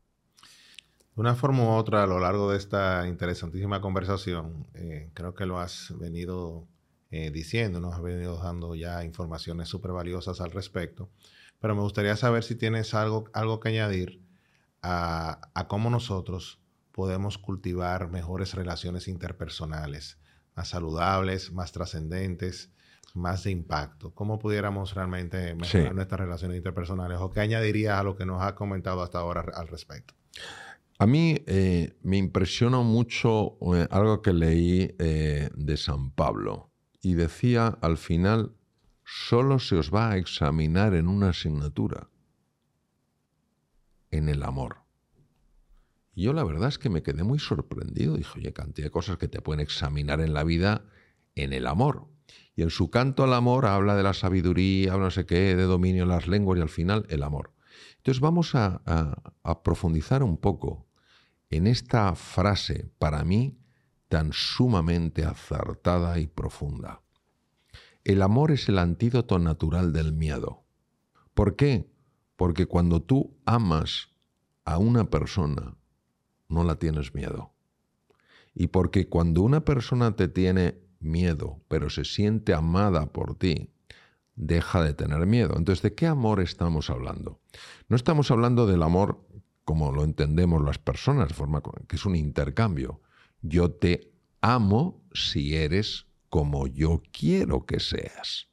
[1.17, 5.47] De una forma u otra, a lo largo de esta interesantísima conversación, eh, creo que
[5.47, 6.69] lo has venido
[7.17, 11.09] eh, diciendo, nos ha venido dando ya informaciones súper valiosas al respecto.
[11.59, 14.23] Pero me gustaría saber si tienes algo, algo que añadir
[14.83, 16.61] a, cómo nosotros
[16.93, 20.19] podemos cultivar mejores relaciones interpersonales,
[20.55, 22.71] más saludables, más trascendentes,
[23.15, 24.15] más de impacto.
[24.15, 27.19] ¿Cómo pudiéramos realmente mejorar nuestras relaciones interpersonales?
[27.19, 30.13] ¿O qué añadirías a lo que nos ha comentado hasta ahora al respecto?
[30.99, 36.66] A mí eh, me impresionó mucho eh, algo que leí de San Pablo
[37.07, 38.57] y decía al final,
[39.05, 42.09] solo se os va a examinar en una asignatura,
[44.11, 44.79] en el amor.
[46.17, 48.17] Y yo la verdad es que me quedé muy sorprendido.
[48.17, 50.85] Dije, oye, cantidad de cosas que te pueden examinar en la vida
[51.37, 52.09] en el amor.
[52.57, 55.63] Y en su canto al amor habla de la sabiduría, habla no sé qué, de
[55.63, 57.53] dominio de las lenguas y al final el amor.
[57.99, 60.89] Entonces vamos a profundizar un poco
[61.51, 63.61] en esta frase, para mí,
[64.09, 67.03] tan sumamente acertada y profunda.
[68.05, 70.63] el amor es el antídoto natural del miedo.
[71.35, 71.91] ¿Por qué?
[72.37, 74.11] Porque cuando tú amas
[74.65, 75.77] a una persona,
[76.49, 77.53] no la tienes miedo.
[78.55, 83.71] Y porque cuando una persona te tiene miedo, pero se siente amada por ti,
[84.37, 85.55] deja de tener miedo.
[85.57, 87.41] Entonces, ¿de qué amor estamos hablando?
[87.89, 89.27] No estamos hablando del amor
[89.65, 93.01] como lo entendemos las personas, de forma que es un intercambio.
[93.49, 98.49] Yo te amo si eres como yo quiero que seas.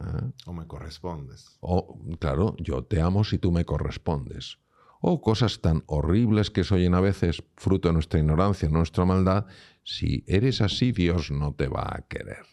[0.00, 0.30] ¿eh?
[0.46, 1.58] O me correspondes.
[1.60, 4.58] O, claro, yo te amo si tú me correspondes.
[5.00, 9.46] O cosas tan horribles que se oyen a veces, fruto de nuestra ignorancia, nuestra maldad,
[9.84, 12.44] si eres así, Dios no te va a querer.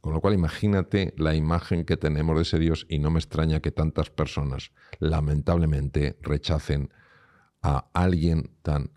[0.00, 3.60] Con lo cual imagínate la imagen que tenemos de ese Dios y no me extraña
[3.60, 6.92] que tantas personas lamentablemente rechacen
[7.62, 8.90] a alguien tan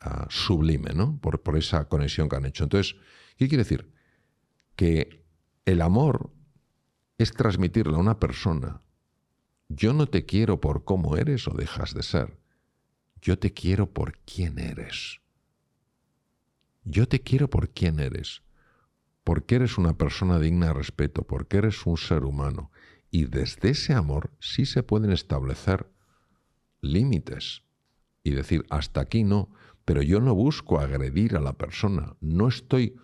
[0.00, 1.18] ah, sublime, ¿no?
[1.20, 2.64] Por, por esa conexión que han hecho.
[2.64, 2.96] Entonces,
[3.36, 3.92] ¿qué quiere decir?
[4.76, 5.24] Que
[5.64, 6.30] el amor
[7.18, 8.80] es transmitirle a una persona,
[9.68, 12.38] yo no te quiero por cómo eres o dejas de ser,
[13.20, 15.20] yo te quiero por quién eres.
[16.82, 18.42] Yo te quiero por quién eres,
[19.22, 22.72] porque eres una persona digna de respeto, porque eres un ser humano.
[23.10, 25.86] Y desde ese amor sí se pueden establecer
[26.80, 27.62] límites
[28.24, 29.50] y decir, hasta aquí no,
[29.90, 32.94] pero yo no busco agredir a la persona, no estoy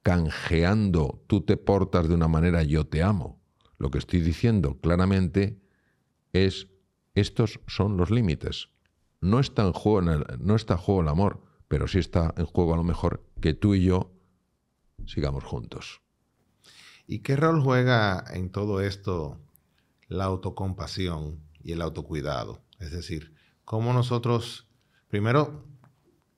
[0.00, 3.38] canjeando, tú te portas de una manera, yo te amo.
[3.76, 5.60] Lo que estoy diciendo claramente
[6.32, 6.68] es,
[7.14, 8.70] estos son los límites.
[9.20, 12.72] No está en juego, no está en juego el amor, pero sí está en juego
[12.72, 14.10] a lo mejor que tú y yo
[15.04, 16.00] sigamos juntos.
[17.06, 19.38] ¿Y qué rol juega en todo esto
[20.08, 22.64] la autocompasión y el autocuidado?
[22.78, 23.34] Es decir,
[23.66, 24.66] cómo nosotros,
[25.08, 25.70] primero,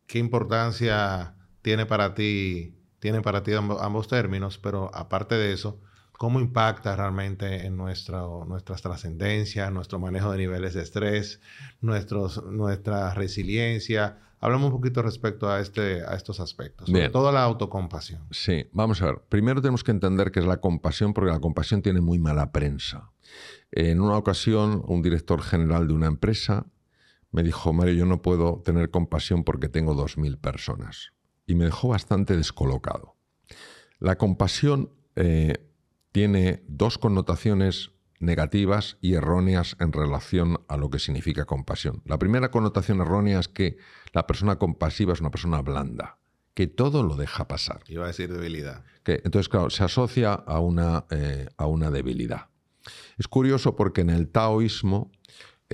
[0.07, 5.81] qué importancia tiene para ti, tiene para ti ambos, términos, pero aparte de eso,
[6.13, 11.41] cómo impacta realmente en nuestra, nuestras trascendencias, nuestro manejo de niveles de estrés,
[11.81, 14.19] nuestros, nuestra resiliencia.
[14.41, 18.27] Hablamos un poquito respecto a, este, a estos aspectos, sobre todo la autocompasión.
[18.31, 19.23] Sí, vamos a ver.
[19.31, 23.11] Primero tenemos que entender qué es la compasión, porque la compasión tiene muy mala prensa.
[23.73, 26.67] En una ocasión, un director general de una empresa
[27.35, 31.13] me dijo, Mario, yo no puedo tener compasión porque tengo 2.000 personas.
[31.49, 33.17] Y me dejó bastante descolocado.
[33.99, 35.55] La compasión eh,
[36.13, 42.03] tiene dos connotaciones negativas y erróneas en relación a lo que significa compasión.
[42.05, 43.79] La primera connotación errónea es que
[44.13, 46.19] la persona compasiva es una persona blanda,
[46.55, 47.81] que todo lo deja pasar.
[47.89, 48.85] Iba a decir debilidad.
[49.03, 52.47] Que, entonces, claro, se asocia a una, eh, a una debilidad.
[53.19, 55.11] Es curioso porque en el taoísmo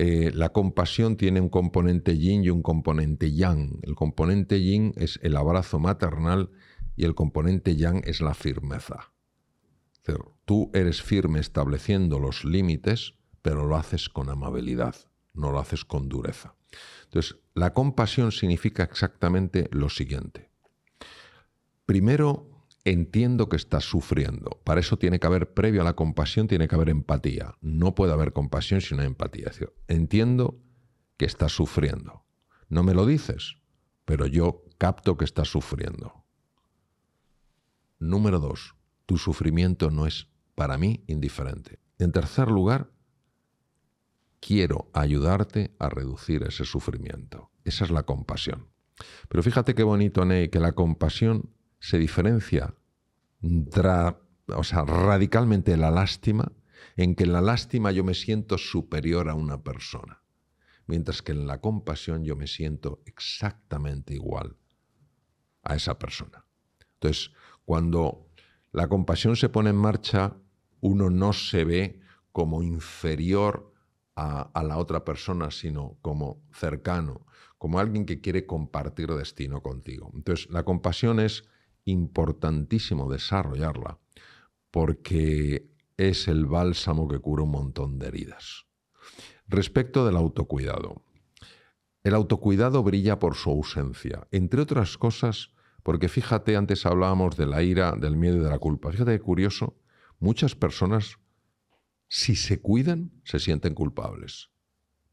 [0.03, 3.77] eh, la compasión tiene un componente yin y un componente yang.
[3.83, 6.49] El componente yin es el abrazo maternal
[6.95, 9.13] y el componente yang es la firmeza.
[10.45, 14.95] tú eres firme estableciendo los límites, pero lo haces con amabilidad,
[15.35, 16.55] no lo haces con dureza.
[17.03, 20.49] Entonces, la compasión significa exactamente lo siguiente.
[21.85, 22.50] Primero,
[22.83, 24.61] entiendo que estás sufriendo.
[24.63, 27.55] Para eso tiene que haber, previo a la compasión, tiene que haber empatía.
[27.61, 29.51] No puede haber compasión si no hay empatía.
[29.87, 30.59] entiendo
[31.17, 32.25] que estás sufriendo.
[32.69, 33.57] No me lo dices,
[34.05, 36.25] pero yo capto que estás sufriendo.
[37.99, 38.75] Número dos,
[39.05, 41.79] tu sufrimiento no es para mí indiferente.
[41.99, 42.91] En tercer lugar,
[44.39, 47.51] quiero ayudarte a reducir ese sufrimiento.
[47.63, 48.69] Esa es la compasión.
[49.29, 51.51] Pero fíjate qué bonito, Ney, que la compasión
[51.81, 52.73] se diferencia
[53.41, 56.51] o sea, radicalmente la lástima,
[56.95, 60.21] en que en la lástima yo me siento superior a una persona,
[60.87, 64.57] mientras que en la compasión yo me siento exactamente igual
[65.63, 66.45] a esa persona.
[66.93, 67.31] Entonces,
[67.65, 68.29] cuando
[68.71, 70.35] la compasión se pone en marcha,
[70.81, 71.99] uno no se ve
[72.31, 73.73] como inferior
[74.15, 77.25] a, a, la otra persona, sino como cercano,
[77.57, 80.11] como alguien que quiere compartir destino contigo.
[80.13, 81.47] Entonces, la compasión es
[81.85, 83.99] importantísimo desarrollarla
[84.69, 88.65] porque es el bálsamo que cura un montón de heridas.
[89.47, 91.03] Respecto del autocuidado.
[92.03, 95.51] El autocuidado brilla por su ausencia, entre otras cosas
[95.83, 98.91] porque fíjate, antes hablábamos de la ira, del miedo y de la culpa.
[98.91, 99.77] Fíjate qué curioso,
[100.19, 101.17] muchas personas,
[102.07, 104.51] si se cuidan, se sienten culpables,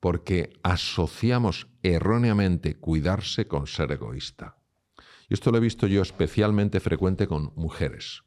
[0.01, 4.59] porque asociamos erróneamente cuidarse con ser egoísta.
[5.29, 8.23] Y esto lo he visto yo especialmente frecuente con mujeres,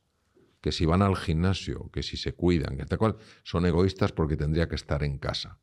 [0.62, 4.38] que si van al gimnasio, que si se cuidan, que tal cual, son egoístas porque
[4.38, 5.60] tendría que estar en casa.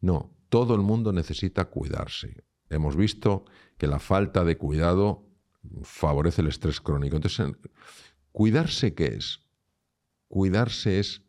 [0.00, 2.44] No, todo el mundo necesita cuidarse.
[2.70, 3.44] Hemos visto
[3.76, 5.26] que la falta de cuidado
[5.82, 7.16] favorece el estrés crónico.
[7.16, 7.52] Entonces,
[8.32, 9.48] ¿cuidarse qué es?
[10.28, 11.22] cuidarse es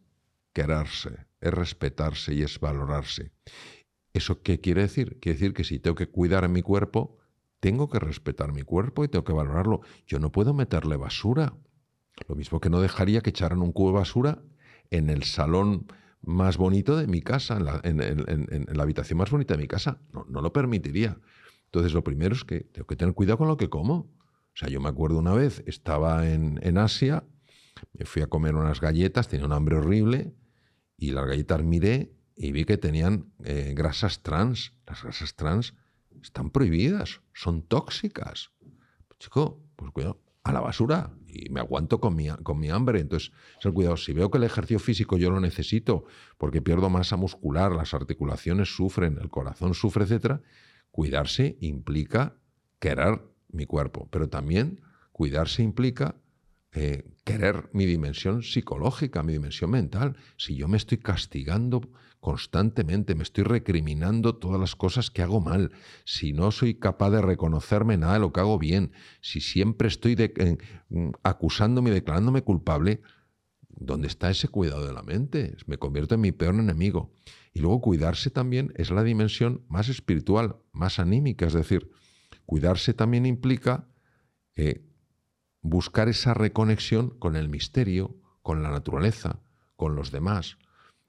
[0.53, 3.31] quererse, es respetarse y es valorarse.
[4.13, 5.19] ¿Eso qué quiere decir?
[5.19, 7.18] Quiere decir que si tengo que cuidar mi cuerpo,
[7.59, 9.81] tengo que respetar mi cuerpo y tengo que valorarlo.
[10.07, 11.53] Yo no puedo meterle basura.
[12.27, 14.41] Lo mismo que no dejaría que echaran un cubo de basura
[14.89, 15.87] en el salón
[16.21, 20.01] más bonito de mi casa, en la, habitación más bonita de mi casa.
[20.13, 21.17] No, lo permitiría.
[21.65, 23.93] Entonces, lo primero es que tengo que tener cuidado con lo que como.
[23.95, 27.23] O sea, yo me acuerdo una vez, estaba en, en Asia,
[27.93, 30.33] me fui a comer unas galletas, tenía un hambre horrible,
[30.97, 34.73] y las galletas miré y vi que tenían eh, grasas trans.
[34.85, 35.75] Las grasas trans
[36.21, 38.51] están prohibidas, son tóxicas.
[39.19, 42.99] chico, pues cuidado, a la basura y me aguanto con mi, con mi hambre.
[42.99, 43.97] Entonces, ser cuidado.
[43.97, 46.05] Si veo que el ejercicio físico yo lo necesito
[46.37, 50.41] porque pierdo masa muscular, las articulaciones sufren, el corazón sufre, etc.,
[50.91, 52.35] cuidarse implica
[52.79, 56.15] querer mi cuerpo, pero también cuidarse implica
[56.71, 60.15] querer mi dimensión psicológica, mi dimensión mental.
[60.37, 61.81] Si yo me estoy castigando
[62.19, 65.71] constantemente, me estoy recriminando todas las cosas que hago mal,
[66.05, 68.91] si no soy capaz de reconocerme nada de lo que hago bien,
[69.21, 70.15] si siempre estoy
[70.89, 73.01] mm, acusándome y declarándome culpable,
[73.69, 75.55] ¿dónde está ese cuidado de la mente?
[75.65, 77.13] Me convierto en mi peor enemigo.
[77.53, 81.89] Y luego cuidarse también es la dimensión más espiritual, más anímica, es decir,
[82.45, 83.87] cuidarse también implica
[84.55, 84.88] eh,
[85.61, 89.41] buscar esa reconexión con el misterio, con la naturaleza,
[89.75, 90.57] con los demás.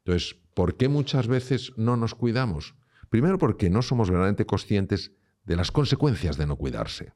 [0.05, 2.75] Entonces, ¿por qué muchas veces no nos cuidamos?
[3.09, 5.13] Primero porque no somos verdaderamente conscientes
[5.45, 7.13] de las consecuencias de no cuidarse.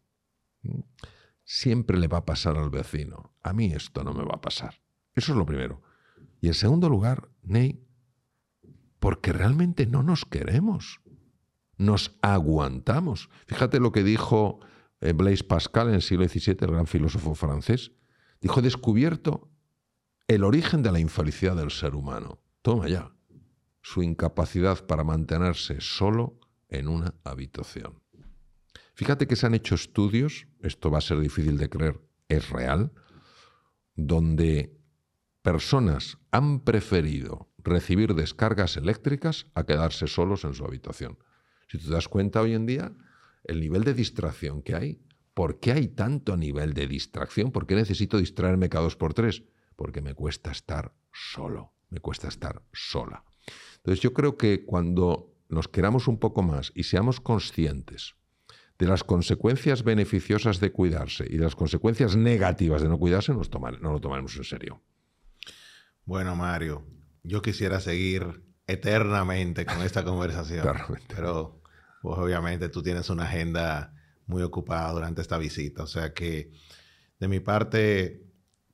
[1.45, 3.35] Siempre le va a pasar al vecino.
[3.43, 4.81] A mí esto no me va a pasar.
[5.15, 5.83] Eso es lo primero.
[6.41, 7.87] Y en segundo lugar, Ney,
[8.99, 11.01] porque realmente no nos queremos.
[11.77, 13.29] Nos aguantamos.
[13.47, 14.61] Fíjate lo que dijo
[15.13, 17.93] Blaise Pascal en el siglo XVII, el gran filósofo francés.
[18.41, 19.51] Dijo, descubierto
[20.29, 22.43] el origen de la infelicidad del ser humano.
[22.63, 23.15] Toma ya
[23.83, 28.01] su incapacidad para mantenerse solo en una habitación.
[28.95, 32.93] Fíjate que se han hecho estudios, esto va a ser difícil de creer, es real,
[33.95, 34.81] donde
[35.43, 41.19] personas han preferido recibir descargas eléctricas a quedarse solos en su habitación.
[41.69, 42.93] Si te das cuenta hoy en día,
[43.45, 45.01] el nivel de distracción que hay,
[45.35, 47.53] ¿por qué hay tanto nivel de distracción?
[47.53, 49.43] ¿Por qué necesito distraerme cada dos por tres?
[49.77, 53.25] Porque me cuesta estar solo, me cuesta estar sola.
[53.77, 58.15] Entonces yo creo que cuando nos queramos un poco más y seamos conscientes
[58.79, 63.51] de las consecuencias beneficiosas de cuidarse y de las consecuencias negativas de no cuidarse, nos
[63.51, 64.83] no lo tomaremos en serio.
[66.05, 66.85] Bueno, Mario,
[67.23, 70.67] yo quisiera seguir eternamente con esta conversación,
[71.09, 71.63] pero
[72.05, 73.95] pues obviamente tú tienes una agenda
[74.27, 76.53] muy ocupada durante esta visita, o sea que
[77.19, 78.27] de mi parte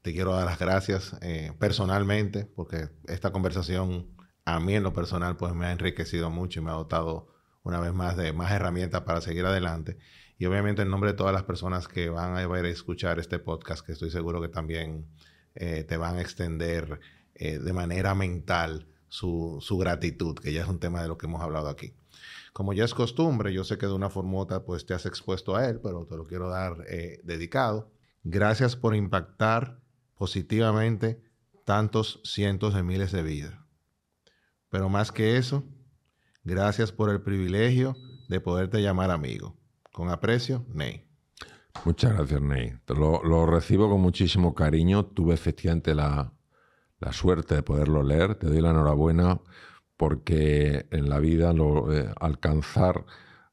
[0.03, 4.09] te quiero dar las gracias eh, personalmente porque esta conversación
[4.45, 7.29] a mí en lo personal pues me ha enriquecido mucho y me ha dotado
[7.63, 9.97] una vez más de más herramientas para seguir adelante.
[10.37, 13.39] Y obviamente en nombre de todas las personas que van a ver a escuchar este
[13.39, 15.07] podcast, que estoy seguro que también
[15.55, 16.99] eh, te van a extender
[17.37, 21.27] eh, de manera mental su, su, gratitud, que ya es un tema de lo que
[21.27, 21.95] hemos hablado aquí.
[22.53, 25.69] Como ya es costumbre, yo sé que de una formota pues te has expuesto a
[25.69, 27.93] él, pero te lo quiero dar eh, dedicado.
[28.23, 29.81] Gracias por impactar
[30.17, 31.23] positivamente
[31.65, 33.55] tantos cientos de miles de vidas.
[34.69, 35.65] Pero más que eso,
[36.45, 37.95] gracias por el privilegio
[38.29, 39.57] de poderte llamar amigo.
[39.93, 41.09] Con aprecio, Ney.
[41.85, 42.75] Muchas gracias, Ney.
[42.89, 45.07] Lo, lo recibo con muchísimo cariño.
[45.07, 46.33] Tuve efectivamente la,
[46.99, 48.37] la, suerte de poderlo leer.
[48.37, 49.41] Te doy la enhorabuena
[50.01, 53.05] porque en la vida eh, alcanzar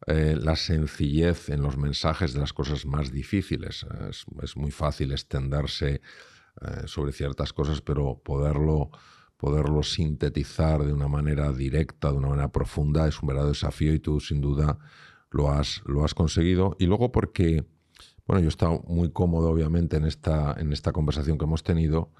[0.05, 3.85] eh, la sencillez en los mensajes de las cosas más difíciles.
[4.09, 5.99] Es, es muy fácil extenderse
[6.61, 8.91] eh, sobre ciertas cosas, pero poderlo
[9.35, 13.99] poderlo sintetizar de una manera directa, de una manera profunda, es un verdadero desafío y
[13.99, 14.79] tú sin duda
[15.29, 16.77] lo has, lo has conseguido.
[16.79, 17.65] Y luego porque,
[18.25, 22.13] bueno, yo he estado muy cómodo obviamente en esta, en esta conversación que hemos tenido,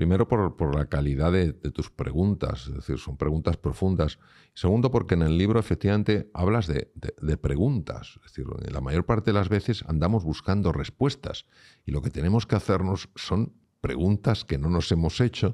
[0.00, 4.18] primero por, la calidad de, tus preguntas, es decir, son preguntas profundas.
[4.54, 9.30] segundo, porque en el libro efectivamente hablas de, de preguntas, es decir, la mayor parte
[9.30, 11.44] de las veces andamos buscando respuestas
[11.84, 15.52] y lo que tenemos que hacernos son preguntas que no nos hemos hecho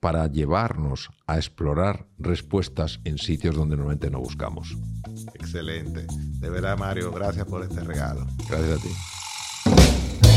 [0.00, 4.74] para llevarnos a explorar respuestas en sitios donde normalmente no buscamos.
[5.34, 6.06] Excelente.
[6.40, 8.26] De verdad, Mario, gracias por este regalo.
[8.48, 10.31] Gracias a ti.